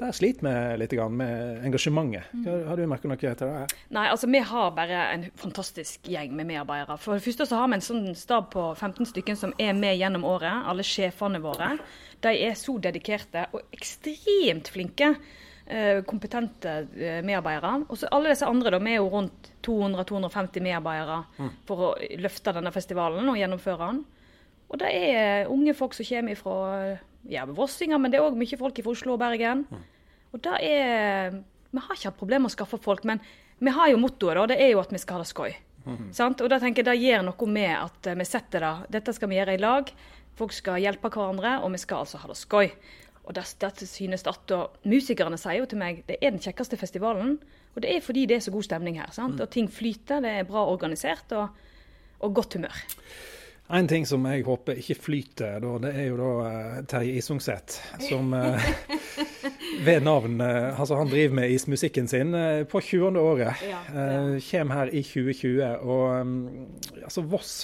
[0.00, 2.32] der sliter vi litt med engasjementet.
[2.34, 2.46] Mm.
[2.66, 3.76] Har du merket noe til det?
[3.94, 6.98] Nei, altså Vi har bare en fantastisk gjeng med medarbeidere.
[6.98, 9.94] For det første så har vi en sånn stab på 15 stykker som er med
[10.00, 10.66] gjennom året.
[10.66, 11.76] Alle sjefene våre.
[12.26, 15.14] De er så dedikerte og ekstremt flinke.
[15.64, 17.86] Eh, kompetente eh, medarbeidere.
[17.88, 21.54] Og så alle disse andre, da, vi er jo rundt 200-250 medarbeidere mm.
[21.70, 24.02] for å løfte denne festivalen og gjennomføre den.
[24.68, 26.58] Og det er unge folk som kommer fra
[27.30, 29.64] ja, Vossinger, men det er òg mye folk fra Oslo og Bergen.
[29.70, 29.84] Mm.
[30.34, 31.42] Og det er
[31.74, 33.18] Vi har ikke hatt problemer med å skaffe folk, men
[33.58, 34.46] vi har jo mottoet, da.
[34.52, 35.54] Det er jo at vi skal ha det skøy.
[35.84, 36.10] Mm.
[36.14, 39.40] Og da tenker jeg det gjør noe med at vi setter det Dette skal vi
[39.40, 39.90] gjøre i lag.
[40.38, 42.70] Folk skal hjelpe hverandre, og vi skal altså ha det skøy.
[43.24, 46.78] Og det, dette synes at og Musikerne sier jo til meg det er den kjekkeste
[46.80, 47.38] festivalen.
[47.74, 49.10] Og det er fordi det er så god stemning her.
[49.14, 49.38] sant?
[49.38, 49.44] Mm.
[49.44, 51.48] Og ting flyter, det er bra organisert og,
[52.20, 52.84] og godt humør.
[53.72, 57.78] En ting som jeg håper ikke flyter, da, det er jo da uh, Terje Isungset,
[58.04, 58.66] som uh,
[59.86, 62.36] ved navn uh, altså Han driver med ismusikken sin
[62.68, 63.16] på 20.
[63.20, 63.64] året.
[63.64, 64.12] Ja, ja.
[64.50, 65.64] Kommer her i 2020.
[65.80, 66.36] Og um,
[67.02, 67.54] altså Voss,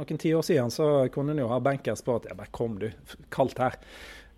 [0.00, 2.88] noen tiår siden så kunne en jo ha bankers på at ja, bare kom du,
[3.28, 3.76] kaldt her.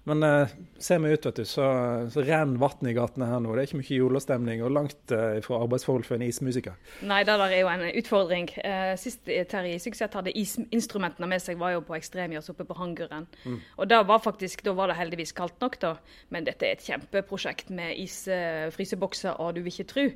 [0.05, 0.51] Men eh,
[0.83, 1.65] ser vi ut, vet du, så,
[2.11, 3.53] så renner vannet i gatene her nå.
[3.55, 6.75] Det er ikke mye julestemning og langt eh, fra arbeidsforhold for en ismusiker.
[7.07, 8.49] Nei, det der er jo en utfordring.
[8.67, 13.29] Eh, sist Terje Sykseth hadde isinstrumentene med seg, var jo på Ekstremjazz oppe på Hanguren.
[13.47, 13.61] Mm.
[13.79, 15.95] Og da var faktisk, da var det heldigvis kaldt nok, da.
[16.35, 20.09] Men dette er et kjempeprosjekt med isfrysebokser, og du vil ikke tro.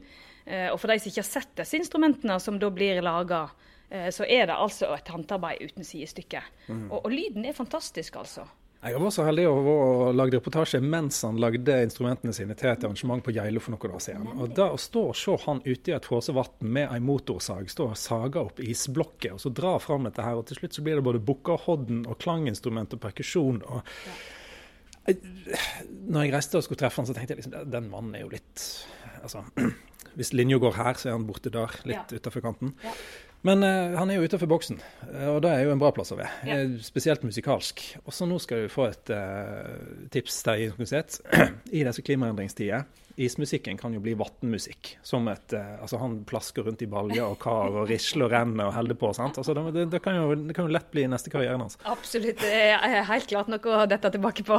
[0.51, 3.46] Eh, og for de som ikke har sett disse instrumentene som da blir laga,
[3.87, 6.40] så er det altså et håndarbeid uten sidestykke.
[6.66, 6.88] Mm.
[6.88, 8.42] Og, og lyden er fantastisk, altså.
[8.87, 13.25] Jeg var så heldig å lage reportasje mens han lagde instrumentene sine til et arrangement
[13.25, 14.29] på Geilo for noen år siden.
[14.37, 17.90] Og da Å stå og se han ute i et frosset med ei motorsag, stå
[17.90, 21.01] og sage opp isblokker og så dra fram dette her, og til slutt så blir
[21.01, 23.62] det både bukkerhodden og klanginstrument og perkusjon.
[23.66, 23.83] og
[25.07, 28.33] når jeg reiste og skulle treffe han, så tenkte jeg liksom den mannen er jo
[28.33, 28.64] litt
[29.22, 29.44] altså,
[30.16, 32.16] Hvis linja går her, så er han borte der, litt ja.
[32.16, 32.70] utafor kanten.
[32.81, 32.94] Ja.
[33.46, 34.79] Men uh, han er jo utenfor boksen,
[35.12, 36.46] eh, og det er jo en bra plass å være.
[36.49, 36.59] Ja.
[36.83, 37.83] Spesielt musikalsk.
[38.05, 41.20] Og så nå skal du få et uh, tips Terje Inuset.
[41.77, 42.87] I disse klimaendringstider.
[43.16, 44.96] Ismusikken kan jo bli vannmusikk.
[45.07, 48.68] Som et uh, Altså, han plasker rundt i baljer og kar og risler og renner
[48.68, 49.12] og holder på.
[49.16, 49.38] sant?
[49.40, 51.79] Altså, det, det, kan jo, det, kan jo, lett bli neste karrieren hans.
[51.87, 52.42] Absolutt.
[52.42, 54.59] Det er helt klart noe å dette tilbake på.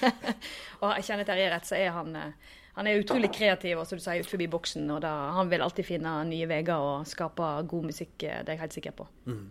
[0.82, 4.00] og jeg kjenner Terje rett, så er han uh, han er utrolig kreativ og som
[4.00, 4.90] du sier, ut forbi boksen.
[4.90, 8.62] og da, Han vil alltid finne nye veier og skape god musikk, det er jeg
[8.64, 9.08] helt sikker på.
[9.28, 9.48] Mm.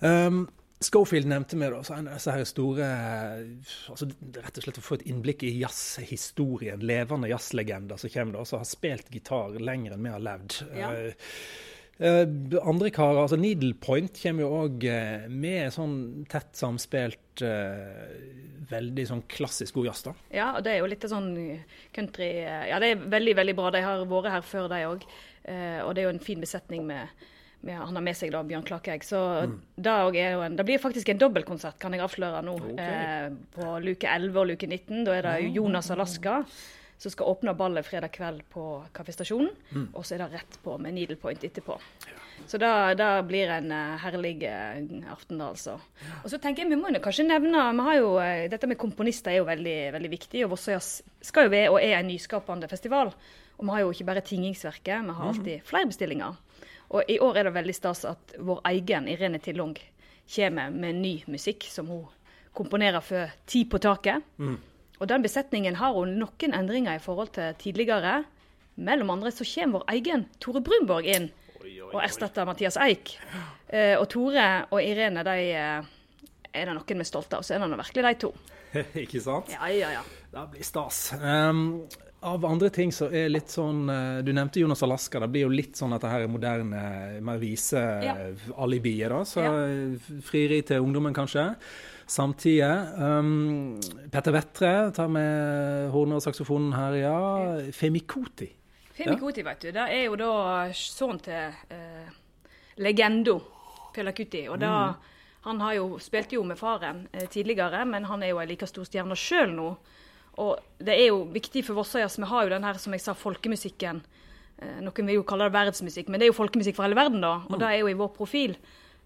[0.00, 0.40] Um,
[0.82, 2.88] Schofield nevnte meg da, så en disse her store
[3.88, 6.82] altså Rett og slett å få et innblikk i jazzhistorien.
[6.84, 10.58] Levende jazzlegender som kommer da, som har spilt gitar lenger enn vi har levd.
[10.76, 10.92] Ja.
[10.92, 11.32] Uh,
[11.96, 15.94] andre karer, altså Needlepoint kommer jo òg uh, med sånn
[16.28, 18.02] tett samspilt, uh,
[18.68, 20.02] veldig sånn klassisk god jazz.
[20.08, 20.16] da.
[20.34, 21.30] Ja, og det er jo litt sånn
[21.94, 23.70] country Ja, det er veldig, veldig bra.
[23.72, 25.08] De har vært her før, de òg.
[25.86, 27.26] og det er jo en fin besetning med
[27.74, 29.04] han har med seg da Bjørn Klakegg.
[29.04, 29.18] Så
[29.50, 29.54] mm.
[29.74, 32.56] det, en, det, blir faktisk en dobbeltkonsert, kan jeg avsløre nå.
[32.72, 32.86] Okay.
[32.86, 35.04] Eh, på luke 11 og luke 19.
[35.08, 35.48] Da er det ah.
[35.58, 36.42] Jonas Alaska
[36.98, 39.50] som skal åpne ballet fredag kveld på Kaffestasjonen.
[39.72, 39.88] Mm.
[39.92, 41.76] Og så er det rett på med Needle Point etterpå.
[42.06, 42.22] Ja.
[42.46, 45.78] Så det blir en uh, herlig uh, aften, da, altså.
[46.04, 46.18] Ja.
[46.22, 48.78] Og så tenker jeg, Vi må jo kanskje nevne vi har jo, uh, Dette med
[48.80, 50.44] komponister er jo veldig, veldig viktig.
[50.44, 50.90] og Vossøyas
[51.24, 53.12] skal jo være og er en nyskapende festival.
[53.56, 55.28] Og vi har jo ikke bare Tingingsverket, vi har mhm.
[55.28, 56.36] alltid flere bestillinger.
[56.88, 59.74] Og i år er det veldig stas at vår egen Irene Tillung
[60.36, 62.06] kommer med ny musikk som hun
[62.56, 64.22] komponerer for Ti på taket.
[64.38, 64.58] Mm.
[65.00, 68.22] Og den besetningen har hun noen endringer i forhold til tidligere.
[68.76, 71.30] Mellom andre så kommer vår egen Tore Brunborg inn
[71.92, 73.16] og erstatter Mathias Eik.
[73.68, 75.92] Eh, og Tore og Irene de eh,
[76.56, 77.46] er det noen vi er stolte av.
[77.46, 78.32] Så er det virkelig de to.
[79.04, 79.52] Ikke sant?
[79.52, 80.02] Ja, ja, ja.
[80.32, 81.00] Det blir stas.
[81.20, 81.86] Um,
[82.26, 85.20] av andre ting så er litt sånn eh, Du nevnte Jonas Alaska.
[85.22, 86.86] Det blir jo litt sånn at det her er moderne
[87.24, 88.16] mer vise ja.
[88.56, 89.12] alibier.
[89.12, 89.52] da, så ja.
[90.26, 91.52] Frieri til ungdommen, kanskje.
[92.06, 92.68] Samtidig.
[92.98, 93.80] Um,
[94.12, 97.18] Petter Vettre tar med hornet og saksofonen her, ja.
[97.74, 98.48] Femikoti.
[98.94, 99.48] Femikoti, ja.
[99.50, 99.72] vet du.
[99.74, 100.30] Det er jo da
[100.76, 102.16] sønnen til uh,
[102.82, 103.40] legendo
[103.94, 104.46] Pelakuti.
[104.52, 105.12] Og da mm.
[105.46, 108.66] Han har jo, spilte jo med faren uh, tidligere, men han er jo en like
[108.66, 109.68] stor stjerne sjøl nå.
[110.42, 112.18] Og det er jo viktig for Vossajazz.
[112.18, 114.02] Vi har jo den her, som jeg sa, folkemusikken.
[114.56, 117.22] Eh, noen vil jo kalle det verdensmusikk, men det er jo folkemusikk for hele verden,
[117.24, 117.38] da.
[117.46, 117.60] Og mm.
[117.62, 118.56] det er jo i vår profil.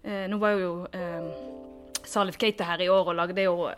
[0.03, 1.29] Eh, nå var jo eh,
[2.09, 3.71] Salif Keita her i år og lagde jo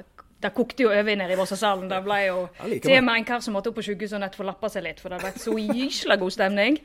[0.43, 1.87] det kokte jo over nede i Vossasalen.
[1.87, 4.35] Det ble jo til og med en kar som måtte opp på sykehuset og nett
[4.35, 6.79] få lappa seg litt, for det har vært så gysla god stemning.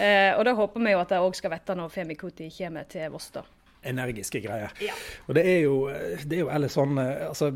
[0.00, 2.88] Eh, og da håper vi jo at det òg skal vette når Femi Kuti kommer
[2.88, 3.44] til Voss, da
[3.82, 4.72] energiske greier.
[4.82, 4.94] Ja.
[5.26, 5.76] Og det er jo,
[6.24, 7.50] det er jo ellers sånn eh, altså,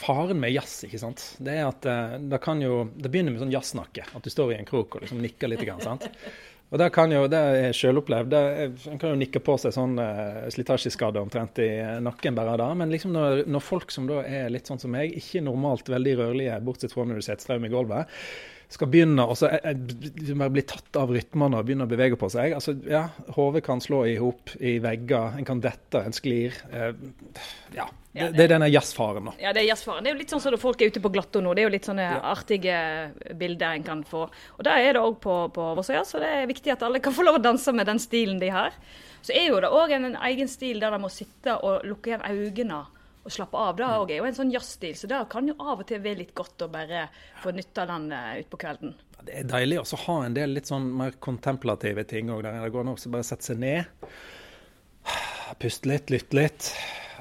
[0.00, 3.42] faren med jazz, ikke sant, det er at eh, det kan jo Det begynner med
[3.42, 4.06] sånn jazznakke.
[4.16, 5.64] At du står i en krok og liksom nikker litt.
[5.66, 6.08] Grann, sant?
[6.70, 8.34] Og det, kan jo, det er sjølopplevd.
[8.92, 11.70] En kan jo nikke på seg sånn uh, slitasjeskade omtrent i
[12.02, 12.68] nakken bare da.
[12.78, 16.14] Men liksom når, når, folk som da er litt sånn som meg, ikke normalt veldig
[16.22, 18.20] rørlige, bortsett fra når du setter strøm i gulvet,
[18.70, 22.54] skal begynne å liksom bli tatt av rytmene og begynne å bevege på seg.
[22.54, 26.54] Altså, ja, Hodet kan slå i hop i vegger, en kan dette, en sklir.
[26.70, 26.92] Eh,
[27.74, 29.26] ja, det, det, er denne jazzfaren.
[29.26, 29.34] da.
[29.42, 30.06] Ja, det er jazzfaren.
[30.06, 31.54] Det er jo litt sånn som folk er ute på Glatto nå.
[31.54, 32.20] Det er jo litt sånne ja.
[32.30, 32.78] artige
[33.42, 34.28] bilder en kan få.
[34.58, 37.16] Og det er det òg på, på Vossøya, så det er viktig at alle kan
[37.16, 38.78] få lov å danse med den stilen de har.
[39.26, 42.14] Så er jo det òg en, en egen stil der de må sitte og lukke
[42.14, 42.84] igjen øynene
[43.24, 43.76] og slappe av.
[43.76, 46.34] Det er jo en sånn jazzstil, så det kan jo av og til være litt
[46.36, 47.06] godt å bare
[47.42, 48.94] få nytte av den uh, utpå kvelden.
[49.20, 52.86] Det er deilig å ha en del litt sånn mer kontemplative ting òg, det går
[52.86, 54.08] an å bare sette seg ned.
[55.60, 56.70] Puste litt, lytte litt.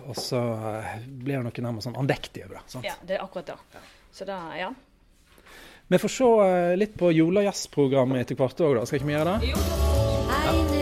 [0.07, 2.65] Og så uh, blir det noe nærmest sånn andektig over det.
[2.71, 2.87] Sant?
[2.87, 3.83] Ja, det er akkurat det.
[4.15, 4.71] Så da, ja.
[5.89, 8.87] Vi får se uh, litt på julejazzprogrammet etter hvert òg, da.
[8.87, 9.51] Skal ikke vi gjøre det?
[9.51, 9.63] Jo.
[10.29, 10.78] Ja.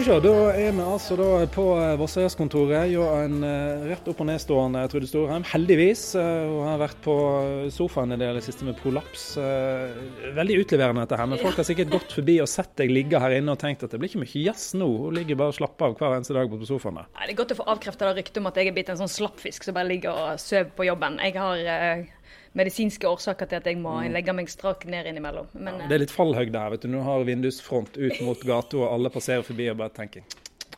[0.00, 2.86] Skal vi se, Da er vi altså da på eh, Vossøyas-kontoret.
[2.88, 5.44] Jo, en uh, rett opp og nedstående Trude Storheim.
[5.44, 6.04] Heldigvis.
[6.16, 7.16] Hun har vært på
[7.74, 9.34] sofaen i det siste med prolaps.
[10.38, 11.28] Veldig utleverende dette her.
[11.28, 13.92] Men folk har sikkert gått forbi og sett deg ligge her inne og tenkt at
[13.92, 14.88] det blir ikke mye jazz nå.
[15.04, 17.02] Hun ligger bare og slapper av hver eneste dag på sofaen.
[17.04, 19.12] Nei, det er godt å få avkrefta ryktet om at jeg er blitt en sånn
[19.20, 21.20] slappfisk som bare ligger og sover på jobben.
[21.28, 22.06] Jeg har
[22.58, 24.10] medisinske årsaker til at jeg må mm.
[24.16, 25.50] legge meg strak ned innimellom.
[25.54, 26.74] Men, ja, det er litt fallhøyde her.
[26.74, 26.90] vet du.
[26.92, 30.26] Nå har vindusfront ut mot gata, og alle passerer forbi og bare tenker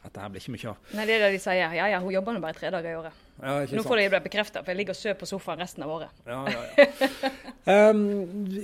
[0.02, 0.94] at det her blir ikke mye av.
[0.96, 1.74] Nei, det er det de sier.
[1.76, 3.18] Ja ja, hun jobber nå bare tre dager i året.
[3.42, 5.92] Ja, nå får de det bekrefta, for jeg ligger og sover på sofaen resten av
[5.94, 6.22] året.
[6.26, 7.30] Ja, ja, ja.
[7.94, 8.02] um,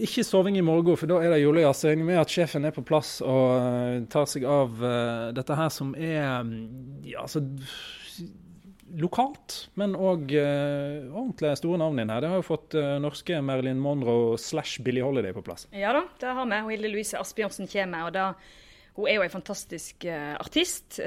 [0.03, 1.85] ikke soving i morgen, for da er det julejazz.
[1.87, 5.61] Jeg regner med at sjefen er på plass og uh, tar seg av uh, dette
[5.62, 6.53] her som er um,
[7.07, 7.44] ja, altså
[8.96, 12.22] lokalt, men òg uh, ordentlig store navn inn her.
[12.24, 15.66] Det har jo fått uh, norske Marilyn Monroe slash Billie Holiday på plass.
[15.74, 16.61] Ja da, det har vi.
[16.72, 18.09] Hilde Louise Asbjørnsen kommer.
[18.09, 18.29] og da,
[18.96, 21.01] Hun er jo en fantastisk uh, artist.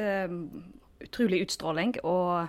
[1.02, 1.96] utrolig utstråling.
[2.04, 2.48] og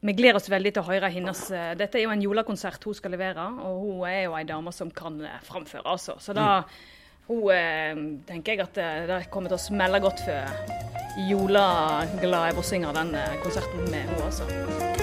[0.00, 1.40] vi gleder oss veldig til å høre hennes
[1.76, 4.90] Dette er jo en julekonsert hun skal levere, og hun er jo ei dame som
[4.90, 6.16] kan framføre, altså.
[6.18, 6.96] Så da mm
[7.30, 13.16] hun eh, tenker jeg at det kommer til å smelle godt for jolaglade vossinger, den
[13.42, 14.99] konserten med henne,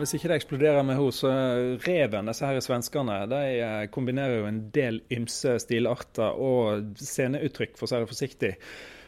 [0.00, 1.30] hvis ikke det eksploderer med henne, så
[1.84, 7.86] Reven, disse her svenskene, de eh, kombinerer jo en del ymse stilarter og sceneuttrykk, for
[7.86, 8.52] å si det forsiktig.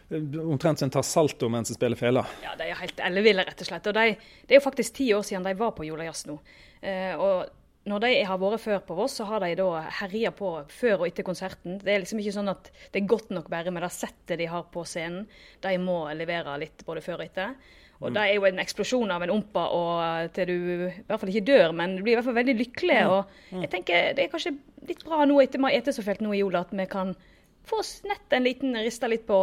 [0.08, 2.24] Omtrent som en tar salto mens en spiller fela.
[2.44, 3.88] Ja, de er helt elleville, rett og slett.
[3.90, 4.16] Og de,
[4.48, 6.38] det er jo faktisk ti år siden de var på Jolajazz nå.
[6.80, 10.50] Eh, og når de har vært før på Voss, så har de da herja på
[10.72, 11.78] før og etter konserten.
[11.80, 14.48] Det er liksom ikke sånn at det er godt nok bare med det settet de
[14.50, 15.28] har på scenen.
[15.64, 17.54] De må levere litt både før og etter.
[17.98, 20.54] Og det er jo en eksplosjon av en ompa og til du
[20.86, 23.00] i hvert fall ikke dør, men du blir i hvert fall veldig lykkelig.
[23.10, 24.54] Og jeg tenker det er kanskje
[24.86, 27.12] litt bra nå etter vi har spist så fælt nå i jula, at vi kan
[27.68, 29.40] få nett en liten rista litt på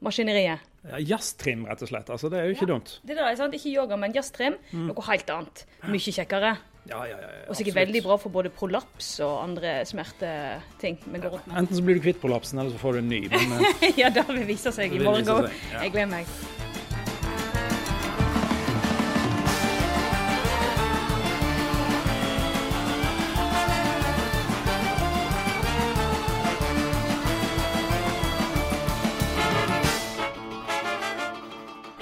[0.00, 0.66] maskineriet.
[0.88, 2.08] Ja, Jazztrim, rett og slett.
[2.08, 2.94] Altså, det er jo ikke ja, dumt.
[3.04, 4.56] Det der er sant, Ikke yoga, men jazztrim.
[4.72, 4.86] Mm.
[4.88, 5.66] Noe helt annet.
[5.84, 6.54] Mye kjekkere.
[6.88, 10.96] Ja, ja, ja, og sikkert veldig bra for både prolaps og andre smerteting.
[11.12, 13.20] Enten så blir du kvitt prolapsen, eller så får du en ny.
[13.28, 13.68] Men,
[14.00, 15.52] ja, det vil vise seg i morgen.
[15.76, 16.69] Jeg gleder meg.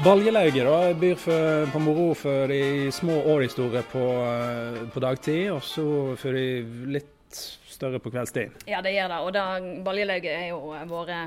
[0.09, 5.03] Baljelauget da, byr for, på moro for de små og de store på, eh, på
[5.05, 5.85] dagtid, og så
[6.17, 6.63] for de
[6.95, 8.55] litt større på kveldstid.
[8.71, 9.19] Ja, det gjør det.
[9.27, 9.43] Og da,
[9.85, 11.19] Baljelauget er jo våre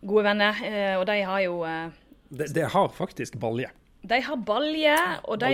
[0.00, 1.58] gode venner, eh, og de har jo
[2.32, 3.68] De, de har faktisk balje.
[4.08, 4.96] De har balje,
[5.28, 5.52] og, de,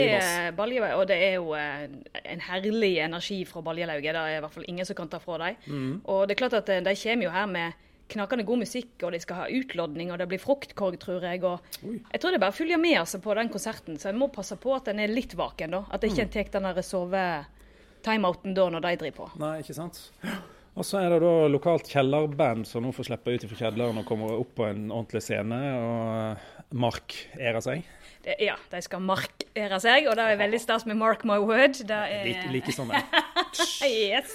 [0.57, 4.14] balje, og det er jo en herlig energi fra Baljelauget.
[4.14, 5.59] Det er i hvert fall ingen som kan ta fra dem.
[5.66, 6.01] Mm.
[6.05, 9.21] Og det er klart at de kommer jo her med knakende god musikk, og de
[9.23, 11.42] skal ha utlodning, og det blir fruktkorg, tror jeg.
[11.44, 14.57] Og jeg tror det bare følger med altså, på den konserten, så jeg må passe
[14.61, 15.77] på at den er litt vaken.
[15.77, 15.83] da.
[15.92, 19.33] At ikke en tar den sove-timeouten da når de driver på.
[19.44, 20.07] Nei, ikke sant.
[20.79, 24.07] Og så er det da lokalt kjellerband som nå får slippe ut fra kjelleren og
[24.07, 27.87] kommer opp på en ordentlig scene og markerer seg.
[28.25, 31.79] Det, ja, de skal markere seg, og det er veldig stas med 'mark my word'.
[31.87, 32.25] Det er...
[32.27, 32.91] Like, like sånn,
[33.87, 34.35] yes.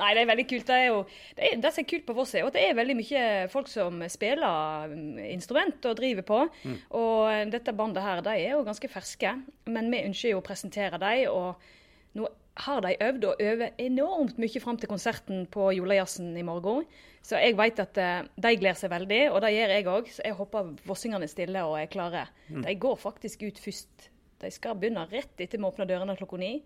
[0.00, 0.66] Nei, det er veldig kult.
[0.66, 1.04] Det, er jo,
[1.36, 3.70] det, er, det som er kult på Voss, er at det er veldig mye folk
[3.70, 6.42] som spiller mm, instrument og driver på.
[6.64, 6.76] Mm.
[6.98, 9.36] Og dette bandet her, de er jo ganske ferske,
[9.70, 11.30] men vi ønsker jo å presentere dem.
[11.30, 16.44] Og nå har de øvd og øver enormt mye fram til konserten på Julejazzen i
[16.44, 16.84] morgen.
[17.22, 20.10] Så jeg vet at uh, de gleder seg veldig, og det gjør jeg òg.
[20.12, 22.26] Så jeg håper vossingene er stille og er klare.
[22.48, 22.64] Mm.
[22.66, 24.08] De går faktisk ut først.
[24.42, 26.56] De skal begynne rett etter vi åpner dørene klokka ni.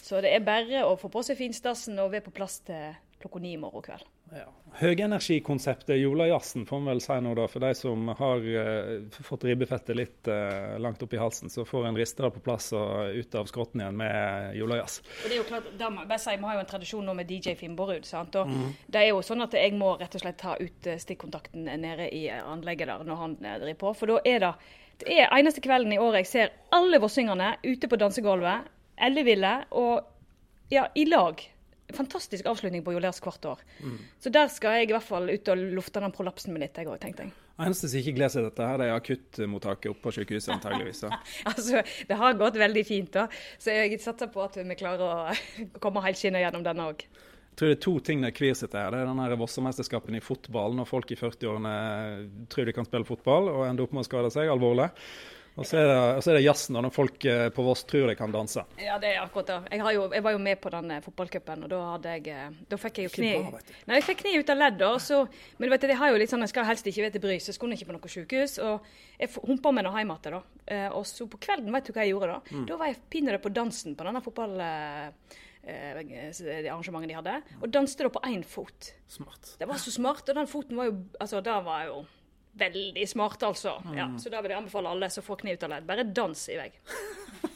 [0.00, 3.42] Så det er bare å få på seg finstassen og være på plass til klokka
[3.42, 4.15] ni i morgen kveld.
[4.32, 4.46] Ja.
[4.76, 7.46] Høgenergikonseptet julejazzen, får vi vel si nå, da.
[7.48, 11.86] For de som har uh, fått ribbefettet litt uh, langt opp i halsen, så får
[11.88, 14.98] en riste det på plass og ut av skrotten igjen med Jolajazz.
[15.22, 18.04] Det er jo klart, da, si, Vi har jo en tradisjon nå med DJ Finnborud.
[18.04, 18.36] sant?
[18.36, 18.66] Og mm.
[18.86, 22.10] Det er jo sånn at jeg må rett og slett ta ut uh, stikkontakten nede
[22.12, 23.94] i anlegget der når han driver på.
[24.02, 24.56] For da er det
[24.96, 28.64] det er eneste kvelden i året jeg ser alle vossingene ute på dansegulvet
[28.96, 30.06] elleville og
[30.72, 31.42] ja, i lag.
[31.94, 33.60] Fantastisk avslutning på Jolers hvert år.
[33.78, 33.98] Mm.
[34.22, 36.90] Så der skal jeg i hvert fall ut og lufte den prolapsen min litt, jeg
[36.90, 37.34] òg, tenkte jeg.
[37.56, 41.04] Eneste som ikke gleder seg dette, her, det er akuttmottaket oppe på sykehuset, antageligvis.
[41.52, 43.28] altså, det har gått veldig fint, da.
[43.62, 45.38] Så jeg satser på at vi klarer å
[45.84, 47.06] komme helskinnet gjennom denne òg.
[47.06, 48.90] Jeg tror det er to ting det kvir seg til her.
[48.92, 51.76] Det er denne Vossemesterskapen i fotball, når folk i 40-årene
[52.52, 54.90] tror de kan spille fotball og ender opp med å skade seg alvorlig.
[55.56, 58.14] Og så er det, så er det jazzen, når folk eh, på Voss tror de
[58.18, 58.60] kan danse.
[58.76, 59.56] Ja, det er akkurat det.
[59.72, 62.58] Jeg, jo, jeg var jo med på den eh, fotballcupen, og da, hadde jeg, eh,
[62.68, 64.84] da fikk jeg jo kne bra, Nei, jeg fikk kne ut av ledd.
[65.56, 67.38] Men vet du, jeg har jo litt sånn, jeg skal helst ikke være til bry,
[67.40, 68.58] så jeg skulle ikke på noe sykehus.
[68.66, 70.82] Og jeg humpa meg nå hjem igjen, da.
[70.98, 72.38] Og så på kvelden, vet du hva jeg gjorde da?
[72.52, 72.68] Mm.
[72.68, 74.60] Da var jeg pinadø på dansen på denne fotball...
[75.66, 78.92] Det arrangementet de hadde, og danste da på én fot.
[79.10, 79.56] Smart.
[79.58, 81.96] Det var så smart, og den foten var jo altså, da var jo
[82.58, 83.76] veldig smart, altså.
[83.84, 83.96] Mm.
[83.98, 86.58] Ja, så da vil jeg anbefale alle som får kniv til ledd, bare dans i
[86.60, 86.70] vei.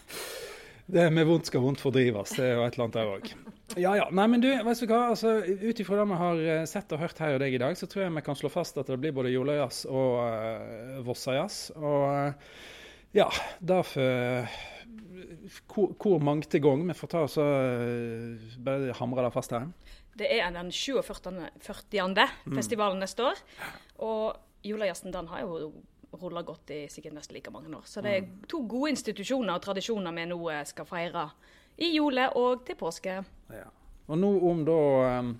[0.95, 3.57] det med vondt skal vondt fordrives, det er jo et eller annet der òg.
[3.79, 4.09] Ja ja.
[4.11, 5.05] Nei, men du, vet du hva.
[5.13, 7.77] Altså, Ut ifra det vi har eh, sett og hørt her og deg i dag,
[7.79, 11.71] så tror jeg vi kan slå fast at det blir både Jolajazz og uh, Vossajazz.
[11.79, 12.59] Og uh,
[13.15, 13.29] ja,
[13.63, 14.51] derfor
[15.71, 16.83] hvor, hvor mange til gang?
[16.89, 19.71] Vi får ta oss uh, bare hamre det fast her.
[20.19, 21.49] Det er den 47.
[21.63, 22.27] 40.
[22.59, 23.43] festivalen neste år.
[24.03, 25.73] Og julejazzen den har jo
[26.11, 27.85] rulla godt i sikkert nesten like mange år.
[27.87, 28.41] Så det er mm.
[28.51, 31.29] to gode institusjoner og tradisjoner vi nå eh, skal feire
[31.81, 33.21] i jule og til påske.
[33.55, 33.69] Ja.
[34.11, 34.81] Og nå om da
[35.21, 35.31] um,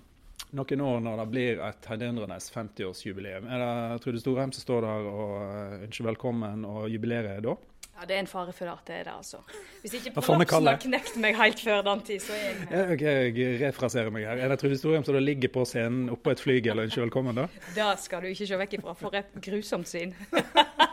[0.57, 5.09] noen år når det blir et heidundrende 50-årsjubileum, er det Trude Storheim som står der
[5.11, 7.57] og uh, ønsker velkommen og jubilerer da?
[8.01, 9.37] Ja, Det er en fare for at det er det, altså.
[9.81, 13.27] Hvis ikke prolapsen har knekt meg helt før den tid, så er jeg ja, okay,
[13.37, 14.41] Jeg refraserer meg her.
[14.41, 17.45] Er det Trude Storheim som ligger på scenen oppå et flygel og ønsker velkommen, da?
[17.75, 18.95] Det skal du ikke se vekk ifra.
[18.97, 20.15] For et grusomt syn.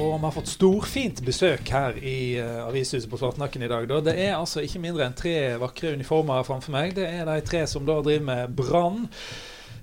[0.00, 3.84] Og vi har fått storfint besøk her i uh, avishuset på Svartnakken i dag.
[3.90, 3.98] Da.
[4.06, 6.94] Det er altså ikke mindre enn tre vakre uniformer framfor meg.
[6.96, 9.04] Det er de tre som da driver med brann,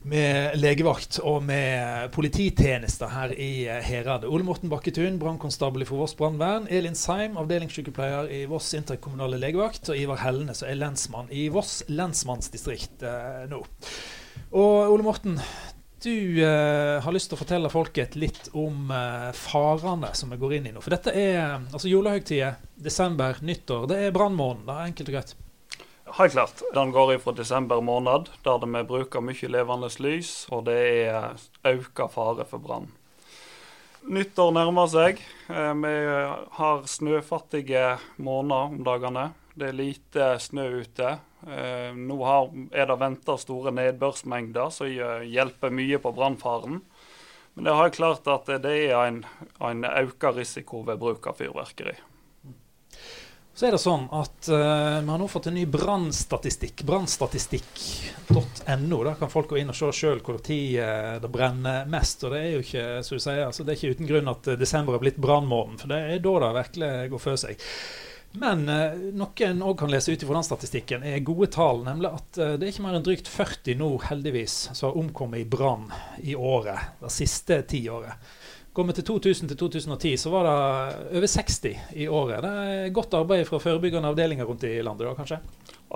[0.07, 4.31] med legevakt og med polititjenester her i uh, Heradet.
[4.31, 6.65] Ole Morten Bakketun, brannkonstabel for Voss brannvern.
[6.73, 9.91] Elin Seim, avdelingssykepleier i Voss interkommunale legevakt.
[9.93, 13.61] Og Ivar Hellene, som er lensmann i Voss lensmannsdistrikt uh, nå.
[14.57, 15.37] Og Ole Morten,
[16.07, 20.57] du eh, har lyst til å fortelle folket litt om eh, farene som vi går
[20.57, 20.83] inn i nå.
[20.83, 23.89] For dette er altså julehøytider, desember, nyttår.
[23.91, 25.35] Det er brannmåneden, enkelt og greit.
[26.17, 26.63] Helt klart.
[26.73, 30.77] Den går fra desember måned, der vi bruker mye levende lys, og det
[31.11, 31.35] er
[31.67, 32.87] økt fare for brann.
[34.07, 35.19] Nyttår nærmer seg.
[35.51, 35.95] Eh, vi
[36.61, 39.27] har snøfattige måneder om dagene.
[39.57, 41.15] Det er lite snø ute.
[41.49, 42.17] Eh, nå
[42.69, 44.87] er det venta store nedbørsmengder som
[45.25, 46.81] hjelper mye på brannfaren.
[47.55, 49.25] Men det har klart at det er en,
[49.57, 51.95] en økt risiko ved bruk av fyrverkeri.
[53.57, 56.85] Så er det sånn at uh, Vi har nå fått en ny brannstatistikk.
[56.85, 59.01] Brannstatistikk.no.
[59.07, 60.77] Der kan folk gå inn og se sjøl hvor tid
[61.23, 62.21] det brenner mest.
[62.21, 64.45] Og det er jo ikke så du sier, altså, det er ikke uten grunn at
[64.61, 65.81] desember har blitt brannmåneden.
[65.81, 67.57] For det er da det virkelig går for seg.
[68.37, 71.83] Men eh, noen òg kan lese ut fra den statistikken, er gode tall.
[71.87, 75.41] Nemlig at eh, det er ikke mer enn drygt 40 nå, heldigvis, som har omkommet
[75.45, 75.87] i brann
[76.21, 76.99] i året.
[77.01, 78.27] Det siste tiåret.
[78.77, 80.57] Går vi til 2000 til 2010, så var det
[81.17, 82.43] over 60 i året.
[82.45, 85.39] Det er godt arbeid fra forebyggende avdelinger rundt i landet, da, kanskje?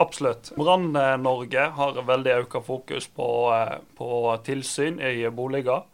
[0.02, 0.50] Absolutt.
[0.58, 4.10] Brann-Norge har veldig økt fokus på, eh, på
[4.48, 5.86] tilsyn i boliger.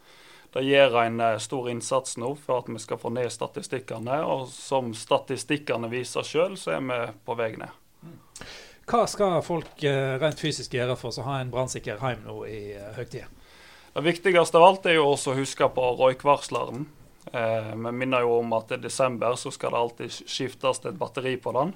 [0.57, 4.23] Det gjør en eh, stor innsats nå for at vi skal få ned statistikkene.
[4.25, 6.97] Og som statistikkene viser sjøl, så er vi
[7.27, 7.75] på vei ned.
[8.87, 12.61] Hva skal folk eh, rent fysisk gjøre for å ha en brannsikker heim nå i
[12.73, 13.27] eh, høytida?
[13.93, 16.87] Det viktigste av alt er jo også å huske på røykvarsleren.
[17.33, 21.35] Eh, vi minner jo om at i desember så skal det alltid skiftes et batteri
[21.37, 21.75] på den.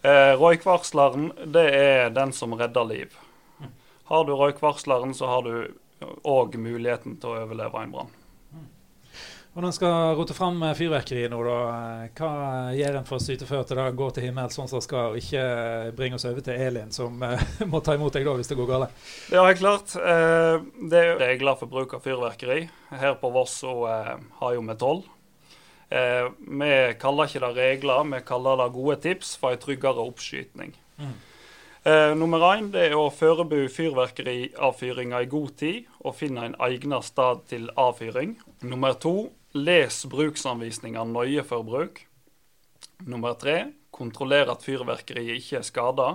[0.00, 3.20] Eh, røykvarsleren det er den som redder liv.
[3.60, 3.72] Mm.
[4.08, 5.54] Har du røykvarsleren, så har du
[6.06, 8.16] og muligheten til å overleve en brann.
[9.50, 11.54] Og Når en skal rote fram fyrverkeri nå, da,
[12.14, 12.34] hva
[12.70, 15.10] gjør en for å syte for at det går til himmels sånn som det skal,
[15.10, 17.42] og ikke bringe oss over til Elin, som uh,
[17.72, 19.00] må ta imot deg da hvis det går galt?
[19.34, 19.96] Ja, helt klart.
[19.98, 22.60] Uh, det er regler for bruk av fyrverkeri.
[22.94, 25.02] Her på Voss så uh, har jo vi toll.
[25.90, 26.70] vi
[27.02, 30.76] kaller ikke det regler, vi kaller det gode tips for en tryggere oppskyting.
[31.02, 31.16] Mm.
[31.80, 37.40] Eh, nummer én er å forberede fyrverkeriavfyringa i god tid og finne en egnet sted
[37.48, 38.34] til avfyring.
[38.68, 42.02] Nummer to les bruksanvisninga nøye for bruk.
[43.08, 46.10] Nummer tre kontroller at fyrverkeriet ikke er skada.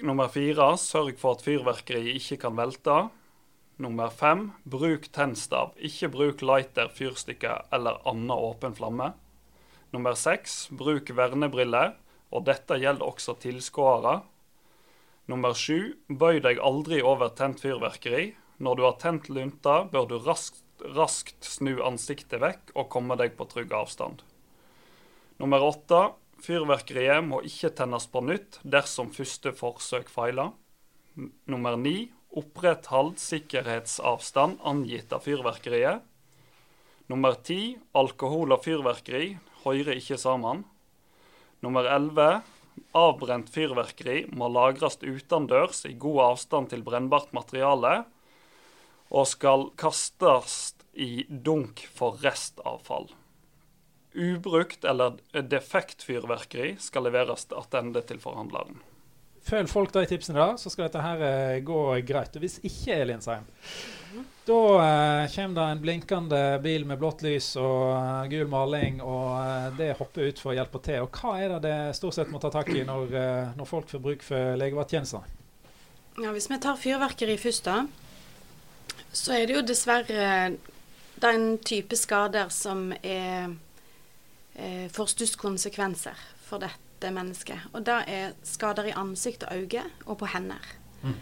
[0.00, 2.98] Nummer fire sørg for at fyrverkeriet ikke kan velte.
[3.76, 5.76] Nummer fem bruk tennstav.
[5.76, 9.12] Ikke bruk lighter, fyrstikker eller annen åpen flamme.
[9.92, 11.92] Nummer seks bruk vernebriller,
[12.32, 14.22] og dette gjelder også tilskuere.
[15.30, 18.34] Nummer sju, bøy deg aldri over tent fyrverkeri.
[18.60, 20.60] Når du har tent lunta, bør du raskt,
[20.96, 24.20] raskt snu ansiktet vekk og komme deg på trygg avstand.
[25.40, 26.02] Nummer åtte,
[26.44, 30.52] fyrverkeriet må ikke tennes på nytt dersom første forsøk feiler.
[31.48, 36.04] Nummer ni, oppretthold sikkerhetsavstand angitt av fyrverkeriet.
[37.08, 40.64] Nummer ti, alkohol og fyrverkeri hører ikke sammen.
[41.64, 42.42] Nummer elleve,
[42.94, 48.04] Avbrent fyrverkeri må lagres utendørs i god avstand til brennbart materiale,
[49.14, 53.10] og skal kastes i dunk for restavfall.
[54.14, 55.18] Ubrukt eller
[55.50, 58.78] defekt fyrverkeri skal leveres tilbake til forhandleren.
[59.44, 62.36] Følg folk de tipsene, da, så skal dette her eh, gå greit.
[62.38, 63.44] Og hvis ikke, Elin Seim,
[64.44, 69.30] da eh, kommer det en blinkende bil med blått lys og uh, gul maling, og
[69.32, 71.06] uh, det hopper ut for å hjelpe til.
[71.06, 73.88] Og hva er det det stort sett må ta tak i når, uh, når folk
[73.88, 75.24] får bruk for legevakttjenester?
[76.20, 80.28] Ja, hvis vi tar fyrverkeri først, da, så er det jo dessverre
[81.24, 83.54] den type skader som er,
[84.92, 87.70] får størst konsekvenser for dette mennesket.
[87.72, 90.68] Og det er skader i ansikt og øyne og på hender.
[91.02, 91.16] Mm.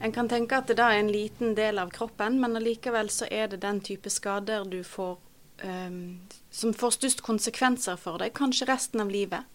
[0.00, 3.26] En kan tenke at det da er en liten del av kroppen, men allikevel så
[3.30, 5.16] er det den type skader du får
[5.64, 6.20] um,
[6.50, 9.46] som får størst konsekvenser for deg, kanskje resten av livet.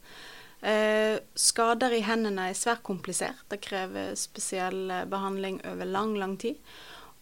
[0.63, 3.43] Uh, skader i hendene er svært komplisert.
[3.51, 6.59] Det krever spesiell behandling over lang, lang tid.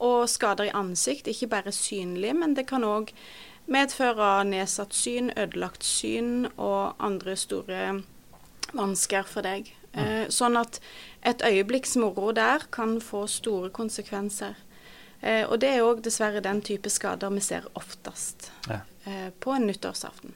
[0.02, 3.14] Og skader i ansikt, ikke bare synlig, men det kan òg
[3.72, 7.84] medføre nedsatt syn, ødelagt syn og andre store
[8.74, 9.70] vansker for deg.
[9.92, 10.80] Uh, sånn at
[11.28, 14.56] et øyeblikks moro der kan få store konsekvenser.
[15.22, 18.80] Eh, og det er òg dessverre den type skader vi ser oftest ja.
[19.06, 20.34] eh, på en nyttårsaften.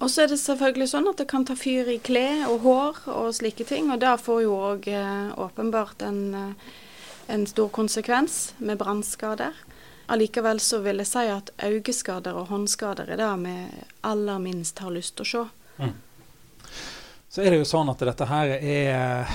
[0.00, 3.00] Og så er det selvfølgelig sånn at det kan ta fyr i klær og hår
[3.12, 3.90] og slike ting.
[3.92, 6.70] Og det får jo òg eh, åpenbart en, eh,
[7.28, 9.54] en, stor konsekvens med brannskader.
[10.10, 13.56] Allikevel så vil jeg si at øyeskader og håndskader er det vi
[14.08, 15.44] aller minst har lyst til å se.
[15.84, 15.92] Mm.
[17.30, 19.28] Så er det jo sånn at dette her er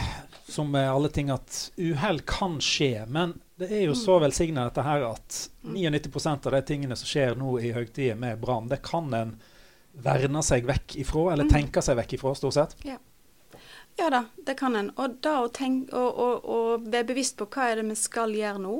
[0.52, 3.06] som med alle ting at uhell kan skje.
[3.08, 4.00] Men det er jo mm.
[4.02, 6.28] så velsigna dette her at 99 mm.
[6.34, 9.32] av de tingene som skjer nå i høytider med brann, det kan en
[9.96, 11.54] verne seg vekk ifra, eller mm.
[11.54, 12.76] tenke seg vekk ifra, stort sett.
[12.84, 12.98] Ja.
[13.96, 14.92] ja da, det kan en.
[15.00, 18.36] Og da å tenke, og, og, og være bevisst på hva er det vi skal
[18.36, 18.76] gjøre nå.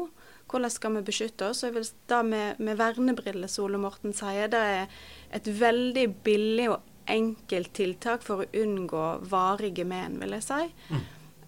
[0.52, 1.64] Hvordan skal vi beskytte oss?
[1.64, 1.80] Og
[2.12, 5.00] da med, med vernebriller, Ole Morten sier, det er
[5.40, 10.62] et veldig billig og enkelt tiltak for å unngå varige men, vil jeg si.
[10.90, 11.06] Mm.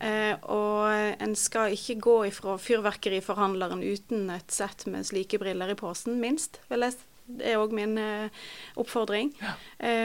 [0.07, 5.79] Eh, og en skal ikke gå ifra fyrverkeriforhandleren uten et sett med slike briller i
[5.79, 6.61] posen, minst.
[6.69, 6.97] vil jeg
[7.27, 8.43] det er òg min eh,
[8.79, 9.33] oppfordring.
[9.41, 9.55] Ja.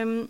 [0.03, 0.25] Um,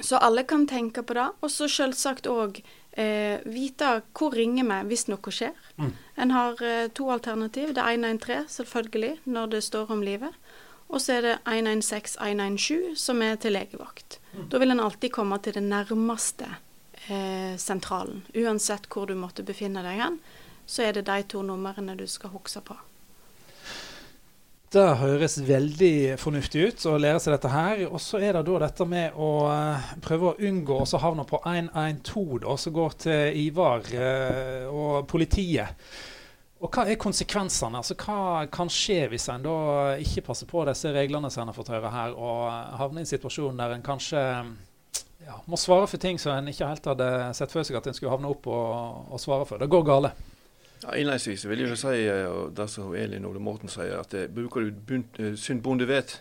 [0.00, 1.26] så alle kan tenke på det.
[1.44, 2.62] Og så selvsagt òg
[2.96, 5.56] eh, vite hvor ringer vi hvis noe skjer.
[5.76, 5.90] Mm.
[6.24, 7.74] En har eh, to alternativ.
[7.76, 10.38] Det ene er en tre, selvfølgelig, når det står om livet.
[10.92, 14.18] Og så er det 116-197, som er til legevakt.
[14.52, 16.48] Da vil en alltid komme til det nærmeste
[17.08, 18.22] eh, sentralen.
[18.36, 20.18] Uansett hvor du måtte befinne deg hen,
[20.68, 22.76] så er det de to numrene du skal huske på.
[24.72, 27.82] Det høres veldig fornuftig ut å lære seg dette her.
[27.90, 31.42] Og så er det da dette med å uh, prøve å unngå å havne på
[31.44, 35.76] 112, da, som går til Ivar uh, og politiet.
[36.62, 37.80] Og Hva er konsekvensene?
[37.80, 39.54] Altså, hva kan skje hvis en da
[39.98, 43.10] ikke passer på disse reglene som en har fått høre her, og havner i en
[43.10, 44.20] situasjon der en kanskje
[45.26, 47.96] ja, må svare for ting som en ikke helt hadde sett for seg at en
[47.96, 49.58] skulle havne opp og, og svare for.
[49.58, 50.12] Det går gale.
[50.82, 54.66] Ja, Innledningsvis vil jeg si eh, det som Elin Ole Morten sier, at eh, bruker
[54.70, 56.20] du eh, sunt bonde vet,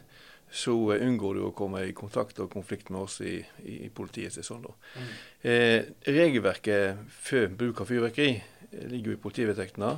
[0.51, 4.41] så unngår du å komme i kontakt og konflikt med oss i, i, i politiet.
[4.45, 5.13] Sånn, mm.
[5.47, 5.77] eh,
[6.09, 8.33] regelverket for bruk av fyrverkeri
[8.89, 9.93] ligger jo i politivedtektene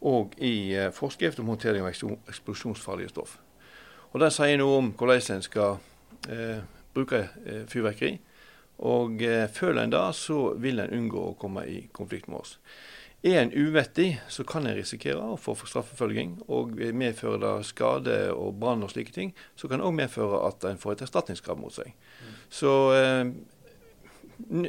[0.00, 3.38] og i eh, forskrift om håndtering av eksplosjonsfarlige stoff.
[4.12, 5.76] Og Den sier noe om hvordan en skal
[6.28, 6.62] eh,
[6.94, 8.16] bruke eh, fyrverkeri.
[8.90, 12.56] Og eh, føler en det, så vil en unngå å komme i konflikt med oss.
[13.20, 16.38] Er en uvettig, så kan en risikere å få straffeforfølging.
[16.48, 20.64] Og medfører det skade og brann og slike ting, så kan det òg medføre at
[20.70, 21.92] en får et erstatningskrav mot seg.
[21.92, 22.38] Mm.
[22.60, 23.34] Så eh,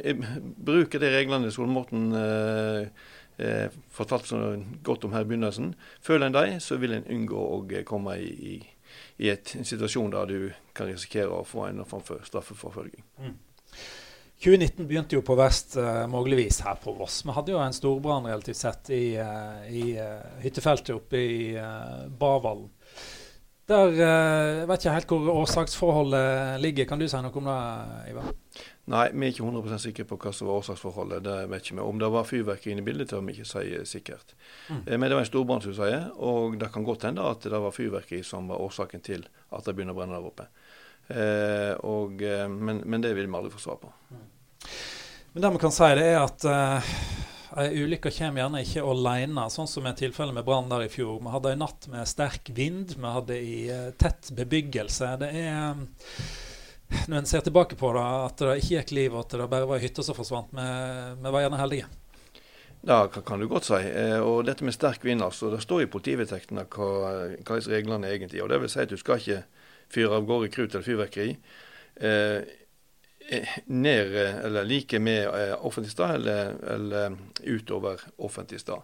[0.04, 0.26] eh
[0.68, 2.92] bruke de reglene Sol Morten eh,
[3.42, 4.40] eh, fortalte så
[4.84, 5.72] godt om her i begynnelsen.
[6.02, 8.54] Føler en dem, så vil en unngå å komme i, i,
[9.24, 10.38] i et, en situasjon der du
[10.76, 13.04] kan risikere å få en form for straffeforfølging.
[13.22, 13.36] Mm.
[14.42, 17.20] 2019 begynte jo på verst uh, mulig vis her på Voss.
[17.22, 19.94] Vi hadde jo en storbrann relativt sett i, uh, i
[20.42, 22.66] hyttefeltet oppe i uh, Barvallen.
[23.70, 26.88] Der Jeg vet ikke helt hvor årsaksforholdet ligger.
[26.90, 27.60] Kan du si noe om det,
[28.10, 28.32] Ivar?
[28.90, 31.22] Nei, vi er ikke 100% sikre på hva som var årsaksforholdet.
[31.22, 31.84] Det vet ikke vi.
[31.84, 34.34] Om det var fyrverkeri inne i bildet, tør vi ikke si sikkert.
[34.66, 34.80] Mm.
[34.88, 37.62] Men det var en storbrann, som du sier, og det kan godt hende at det
[37.62, 39.22] var fyrverkeri som var årsaken til
[39.54, 40.48] at det begynner å brenne der oppe.
[41.86, 43.90] Og, men, men, det vil vi aldri få svar på.
[44.10, 44.28] Mm.
[45.32, 46.46] Men det vi kan si, det er at
[47.62, 51.20] ei ulykke kommer gjerne ikke alene, sånn som i tilfellet med brannen der i fjor.
[51.22, 53.58] Vi hadde en natt med sterk vind, vi hadde i
[54.00, 55.14] tett bebyggelse.
[55.22, 55.84] Det er
[57.08, 59.68] Når en ser tilbake på det, at det ikke gikk liv, og at det bare
[59.68, 60.52] var ei hytte som forsvant.
[60.54, 61.90] Vi, var gjerne heldige.
[62.82, 63.78] Det kan du godt si.
[63.78, 65.52] Eh, og dette med sterk vind, altså.
[65.52, 66.88] Det står i politivedtektene hva,
[67.46, 68.42] hva reglene er egentlig.
[68.42, 69.44] Og det vil si at du skal ikke
[69.92, 71.36] fyre av gårde krut eller fyrverkeri.
[72.02, 72.58] Eh,
[73.28, 75.28] Eh, ned eller like med
[75.60, 78.82] offentlig stad eller, eller, utover offentlig stad.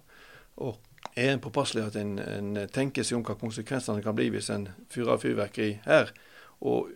[0.54, 0.76] Og
[1.14, 4.68] er en påpasselig at en, en, tenker seg om hva konsekvensene kan bli hvis en
[4.92, 6.12] fyrer av fyrverkeri her.
[6.60, 6.92] Og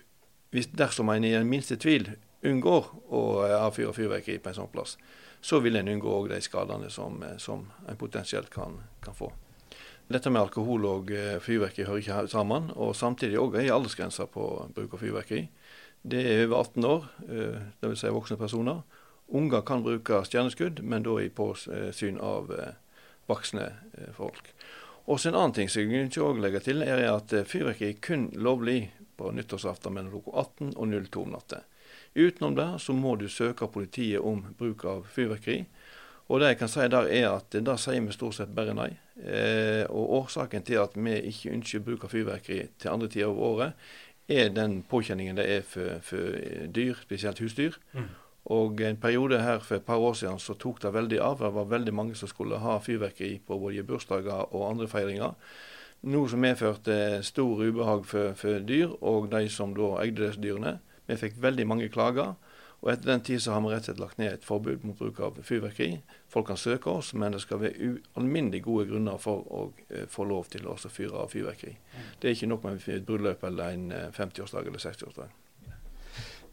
[0.53, 2.11] hvis, dersom en i den minste tvil
[2.45, 4.97] unngår å eh, avfyre fyrverkeri på en sånn plass,
[5.43, 9.33] så vil en unngå òg de skadene som, som en potensielt kan, kan, få.
[10.13, 11.11] Dette med alkohol og
[11.43, 14.45] fyrverkeri hører ikke sammen, og samtidig òg er aldersgrensa på
[14.77, 15.47] bruk av fyrverkeri.
[16.03, 18.01] Det er over 18 år, eh, dvs.
[18.01, 18.83] Si voksne personer.
[19.29, 22.75] Unger kan bruke stjerneskudd, men da i påsyn av, eh,
[23.29, 23.73] voksne
[24.13, 24.53] folk.
[25.07, 28.91] Og En annen ting som jeg ikke legge til, er at fyrverkeri er kun lovlig
[29.17, 31.63] på nyttårsaften mellom klokka 18 og 02 om natta.
[32.15, 35.65] Utenom det så må du søke politiet om bruk av fyrverkeri.
[36.33, 38.91] Og det jeg kan si der er at da sier vi stort sett bare nei.
[39.21, 43.43] Eh, og årsaken til at vi ikke ønsker bruk av fyrverkeri til andre tider av
[43.51, 43.87] året,
[44.31, 46.39] er den påkjenningen det er for, for
[46.73, 47.77] dyr, spesielt husdyr.
[47.93, 48.09] Mm.
[48.55, 51.39] Og en periode her for et par år siden så tok det veldig av.
[51.43, 55.37] Det var veldig mange som skulle ha fyrverkeri på både bursdager og andre feiringer.
[56.03, 60.81] Noe som medførte stor ubehag for, for dyr og de som da eide disse dyrene.
[61.07, 62.35] Vi fikk veldig mange klager.
[62.83, 64.99] Og etter den tid så har vi rett og slett lagt ned et forbud mot
[64.99, 66.01] bruk av fyrverkeri.
[66.33, 70.27] Folk kan søke oss, men det skal være ualminnelig gode grunner for å eh, få
[70.27, 71.77] lov til å fyre av fyrverkeri.
[72.19, 73.87] Det er ikke nok med et bryllup eller en
[74.19, 75.42] 50-årsdag eh, eller 60-årsdag.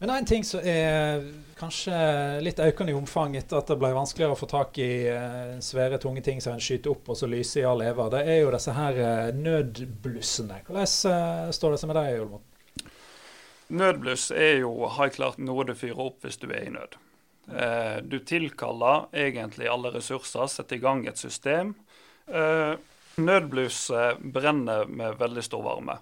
[0.00, 1.26] Men en ting som er
[1.58, 1.96] kanskje
[2.40, 5.98] litt økende i omfang etter at det ble vanskeligere å få tak i uh, svære,
[6.00, 8.54] tunge ting som en skyter opp og så lyser i all eva, det er jo
[8.54, 10.62] disse her uh, nødblussene.
[10.64, 12.46] Hvordan uh, står det seg med deg, Olmot?
[13.70, 16.96] Nødbluss er jo helt klart noe du fyrer opp hvis du er i nød.
[17.56, 21.74] Eh, du tilkaller egentlig alle ressurser, setter i gang et system.
[22.26, 22.74] Eh,
[23.16, 25.98] nødblusset brenner med veldig stor varme.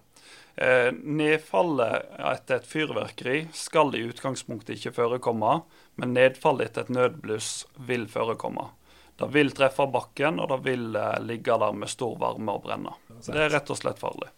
[0.60, 5.60] Eh, nedfallet etter et fyrverkeri skal i utgangspunktet ikke forekomme,
[6.02, 7.52] men nedfallet etter et nødbluss
[7.86, 8.64] vil forekomme.
[9.18, 12.96] Det vil treffe bakken, og det vil eh, ligge der med stor varme og brenne.
[13.20, 14.32] Det er rett og slett farlig.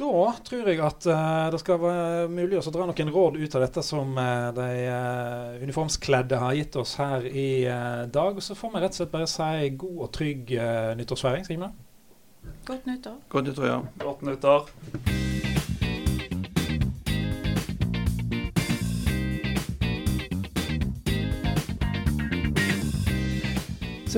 [0.00, 0.12] Da
[0.44, 3.82] tror jeg at uh, det skal være mulig å dra noen råd ut av dette
[3.84, 4.14] som
[4.56, 4.68] de
[5.60, 7.50] uniformskledde har gitt oss her i
[8.08, 8.40] dag.
[8.40, 10.54] Så får vi rett og slett bare si god og trygg
[11.00, 11.44] nyttårsfeiring.
[11.44, 11.68] Skal
[12.66, 13.16] Godt nyttår.
[13.28, 13.80] Godt nyttår, ja.
[13.98, 14.68] Godt nyttår.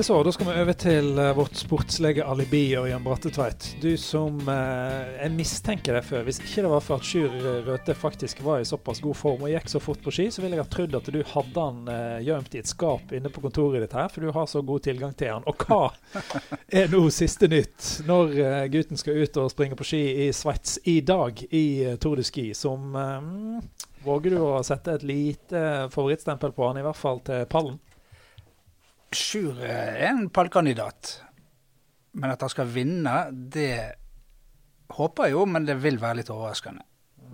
[0.01, 3.67] Så, da skal vi over til uh, vårt sportslige alibi, Ørjan Brattetveit.
[3.81, 7.35] Du som eh, jeg mistenker deg for, hvis ikke det var for at Sjur
[7.67, 10.57] Røthe faktisk var i såpass god form og gikk så fort på ski, så ville
[10.57, 13.85] jeg ha trodd at du hadde han eh, gjemt i et skap inne på kontoret
[13.85, 15.45] ditt her, for du har så god tilgang til han.
[15.45, 15.83] Og hva
[16.81, 20.79] er nå siste nytt når eh, gutten skal ut og springe på ski i Sveits
[20.89, 21.65] i dag i
[22.01, 22.97] Tour de Ski, som
[24.03, 25.59] Våger du å sette et lite
[25.93, 27.77] favorittstempel på han, i hvert fall til pallen?
[29.17, 31.21] Sjur er en pallkandidat.
[32.13, 33.77] Men at han skal vinne, det
[34.93, 36.85] håper jeg jo, men det vil være litt overraskende.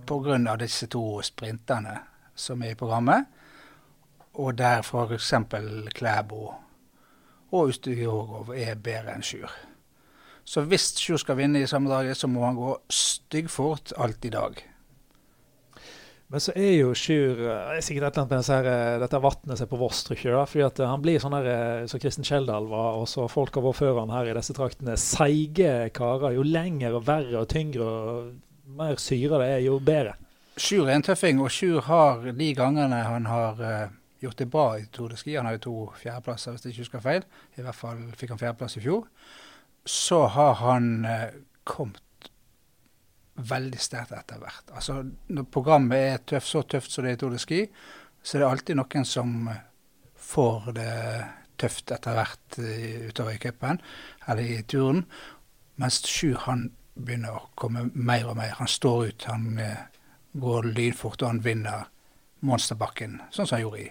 [0.09, 0.55] Pga.
[0.57, 1.99] disse to sprinterne
[2.35, 3.25] som er i programmet,
[4.39, 5.33] og der f.eks.
[5.93, 6.53] Klæbo
[7.51, 9.51] og Ustugorov er bedre enn Sjur.
[10.45, 14.33] Så hvis Sjur skal vinne i samme dag, så må han gå styggfort alt i
[14.33, 14.68] dag.
[16.29, 19.57] Men så er jo Sjur eh, sikkert et eller annet med disse eh, dette vannet
[19.57, 20.35] seg på Voss, tror.
[20.45, 23.65] Fordi at eh, han blir sånn her som Kristen Kjeldal var, og så folk har
[23.65, 24.97] vært før han her i disse traktene.
[25.01, 26.35] Seige karer.
[26.37, 30.13] Jo lenger og verre og tyngre og mer syre det er, jo bedre.
[30.59, 33.63] Sjur er en tøffing, og Sjur har de gangene han har
[34.21, 36.83] gjort det bra i Tour de Ski, han har jo to fjerdeplasser hvis jeg ikke
[36.83, 37.25] husker feil,
[37.55, 39.07] i hvert fall fikk han fjerdeplass i fjor,
[39.87, 40.89] så har han
[41.63, 42.03] kommet
[43.49, 44.71] veldig sterkt etter hvert.
[44.75, 47.61] Altså, når programmet er tøft, så tøft som det er i Tour de Ski,
[48.23, 49.35] så er det alltid noen som
[50.29, 50.95] får det
[51.59, 53.79] tøft etter hvert utover i cupen,
[54.27, 55.05] eller i turen.
[55.79, 56.69] Mens Sjur han
[56.99, 58.55] begynner å komme mer og mer.
[58.59, 59.87] Han står ut, han eh,
[60.39, 61.87] går lynfort, og han vinner
[62.45, 63.89] monsterbakken, sånn som han gjorde i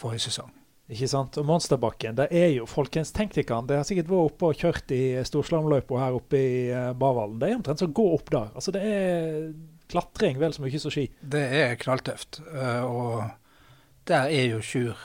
[0.00, 0.52] forrige sesong.
[0.92, 1.38] Ikke sant?
[1.40, 4.92] Og Monsterbakken, det er jo folkens, tenk dere Det har sikkert vært oppe og kjørt
[4.92, 8.50] i Storslamløypa her oppe i uh, Det er omtrent som å gå opp der.
[8.52, 9.54] Altså Det er
[9.88, 11.06] klatring vel så mye som ski.
[11.20, 12.42] Det er knalltøft.
[12.52, 13.14] Uh, og
[14.10, 15.00] der er jo Sjur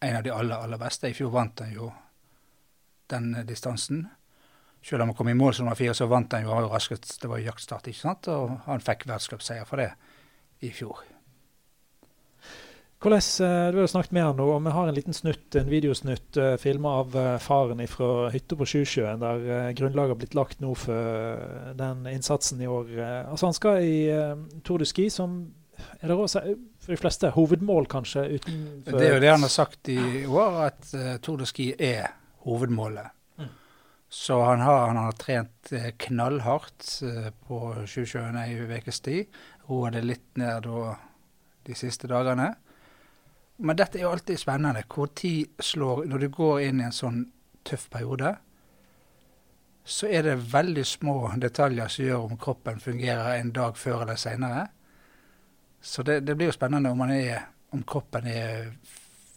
[0.00, 1.10] en av de aller, aller beste.
[1.10, 1.90] I fjor vant han jo
[3.12, 4.06] den distansen.
[4.84, 7.18] Selv om han kom i mål som nummer fire, så vant han jo raskest.
[7.20, 8.28] Det var jaktstart, ikke sant?
[8.32, 9.90] Og han fikk verdenscupseier for det
[10.64, 11.04] i fjor.
[13.02, 15.54] Hvordan, eh, Du har jo snakket med han nå, og vi har en liten snutt,
[15.54, 20.20] en videosnutt uh, eh, filma av uh, faren fra hytta på Sjusjøen, der grunnlaget har
[20.22, 22.88] blitt lagt nå for den innsatsen i år.
[23.28, 23.98] altså Han skal i
[24.64, 25.52] Tour de Ski, som
[26.00, 26.40] er det også,
[26.80, 28.24] for de fleste hovedmål, kanskje?
[28.40, 32.14] Utenfor det er jo det han har sagt i år, at Tour de Ski er
[32.48, 33.12] hovedmålet.
[33.36, 33.50] Mm.
[34.08, 37.02] Så han har, han har trent knallhardt
[37.44, 39.26] på Sjusjøen ei ukes tid.
[39.68, 40.94] Roa det litt ned da
[41.66, 42.54] de siste dagene.
[43.56, 44.84] Men dette er jo alltid spennende.
[44.88, 47.24] Hvor tid slår Når du går inn i en sånn
[47.66, 48.36] tøff periode,
[49.86, 54.18] så er det veldig små detaljer som gjør om kroppen fungerer en dag før eller
[54.18, 54.66] seinere.
[55.80, 58.72] Så det, det, blir jo spennende om, er, om, kroppen er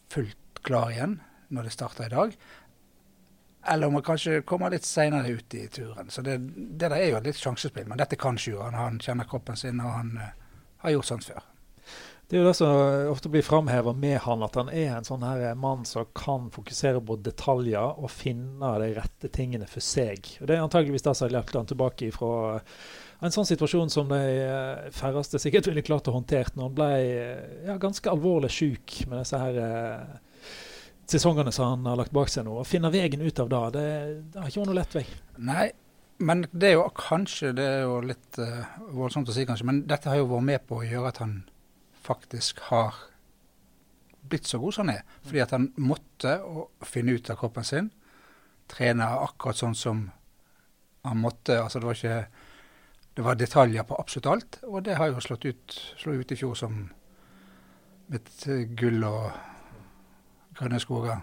[0.09, 1.20] fullt klar igjen
[1.53, 2.34] når det starter i dag,
[3.70, 6.09] eller om man kanskje kommer litt seinere ut i turen.
[6.09, 7.86] Så det, det der er jo et litt sjansespill.
[7.89, 8.61] Men dette kan Sjur.
[8.74, 10.30] Han, kjenner kroppen sin, og han uh,
[10.86, 11.45] har gjort sånt før.
[12.30, 15.23] Det er jo det som ofte blir framheva med han, at han er en sånn
[15.25, 20.36] her mann som kan fokusere på detaljer og finne de rette tingene for seg.
[20.38, 22.32] Og Det er antageligvis det som har hjulpet han tilbake fra
[23.25, 26.91] en sånn situasjon som de eh, færreste sikkert ville klart å håndtere når han ble
[27.65, 29.59] ja, ganske alvorlig syk med disse her
[31.09, 32.61] sesongene som han har lagt bak seg nå.
[32.61, 33.86] Å finne veien ut av det, det,
[34.34, 35.05] det har ikke vært noe lett vei.
[35.49, 35.69] Nei,
[36.21, 39.88] men det er jo kanskje Det er jo litt uh, voldsomt å si, kanskje, men
[39.89, 41.39] dette har jo vært med på å gjøre at han
[42.10, 42.95] faktisk har
[44.30, 45.18] blitt så god som han er.
[45.26, 46.38] Fordi at han måtte
[46.86, 47.89] finne ut av kroppen sin.
[48.70, 50.07] Trene akkurat sånn som
[51.05, 51.62] han måtte.
[51.62, 52.45] Altså det var ikke
[53.20, 54.57] Det var detaljer på absolutt alt.
[54.64, 56.76] Og det har jo slått ut, slått ut i fjor som
[58.16, 58.45] et
[58.80, 59.34] gull og
[60.55, 61.18] grønne skoger.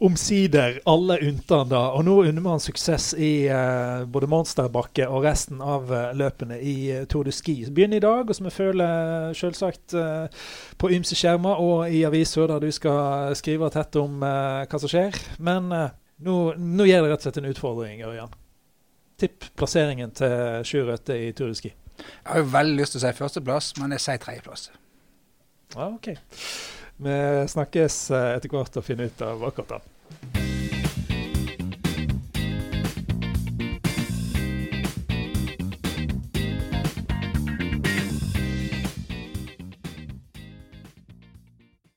[0.00, 1.80] Omsider alle unntatt da.
[1.98, 6.76] Og nå unner han suksess i uh, både monsterbakke og resten av uh, løpene i
[6.94, 7.56] uh, Tour de Ski.
[7.66, 9.96] Så begynner i dag, og som vi føler selvsagt
[10.78, 15.18] på ymse skjermer og i aviser der du skal skrive tett om hva som skjer.
[15.42, 18.34] Men nå, nå gir det rett og slett en utfordring, Ørjan.
[19.18, 21.74] Tipp plasseringen til Sjur Røthe i Tour de Ski.
[21.98, 24.68] Jeg har jo veldig lyst til å si førsteplass, men jeg sier tredjeplass.
[25.74, 26.12] Ja, ok.
[26.98, 30.57] Vi snakkes eh, etter hvert og finner ut av akkurat det.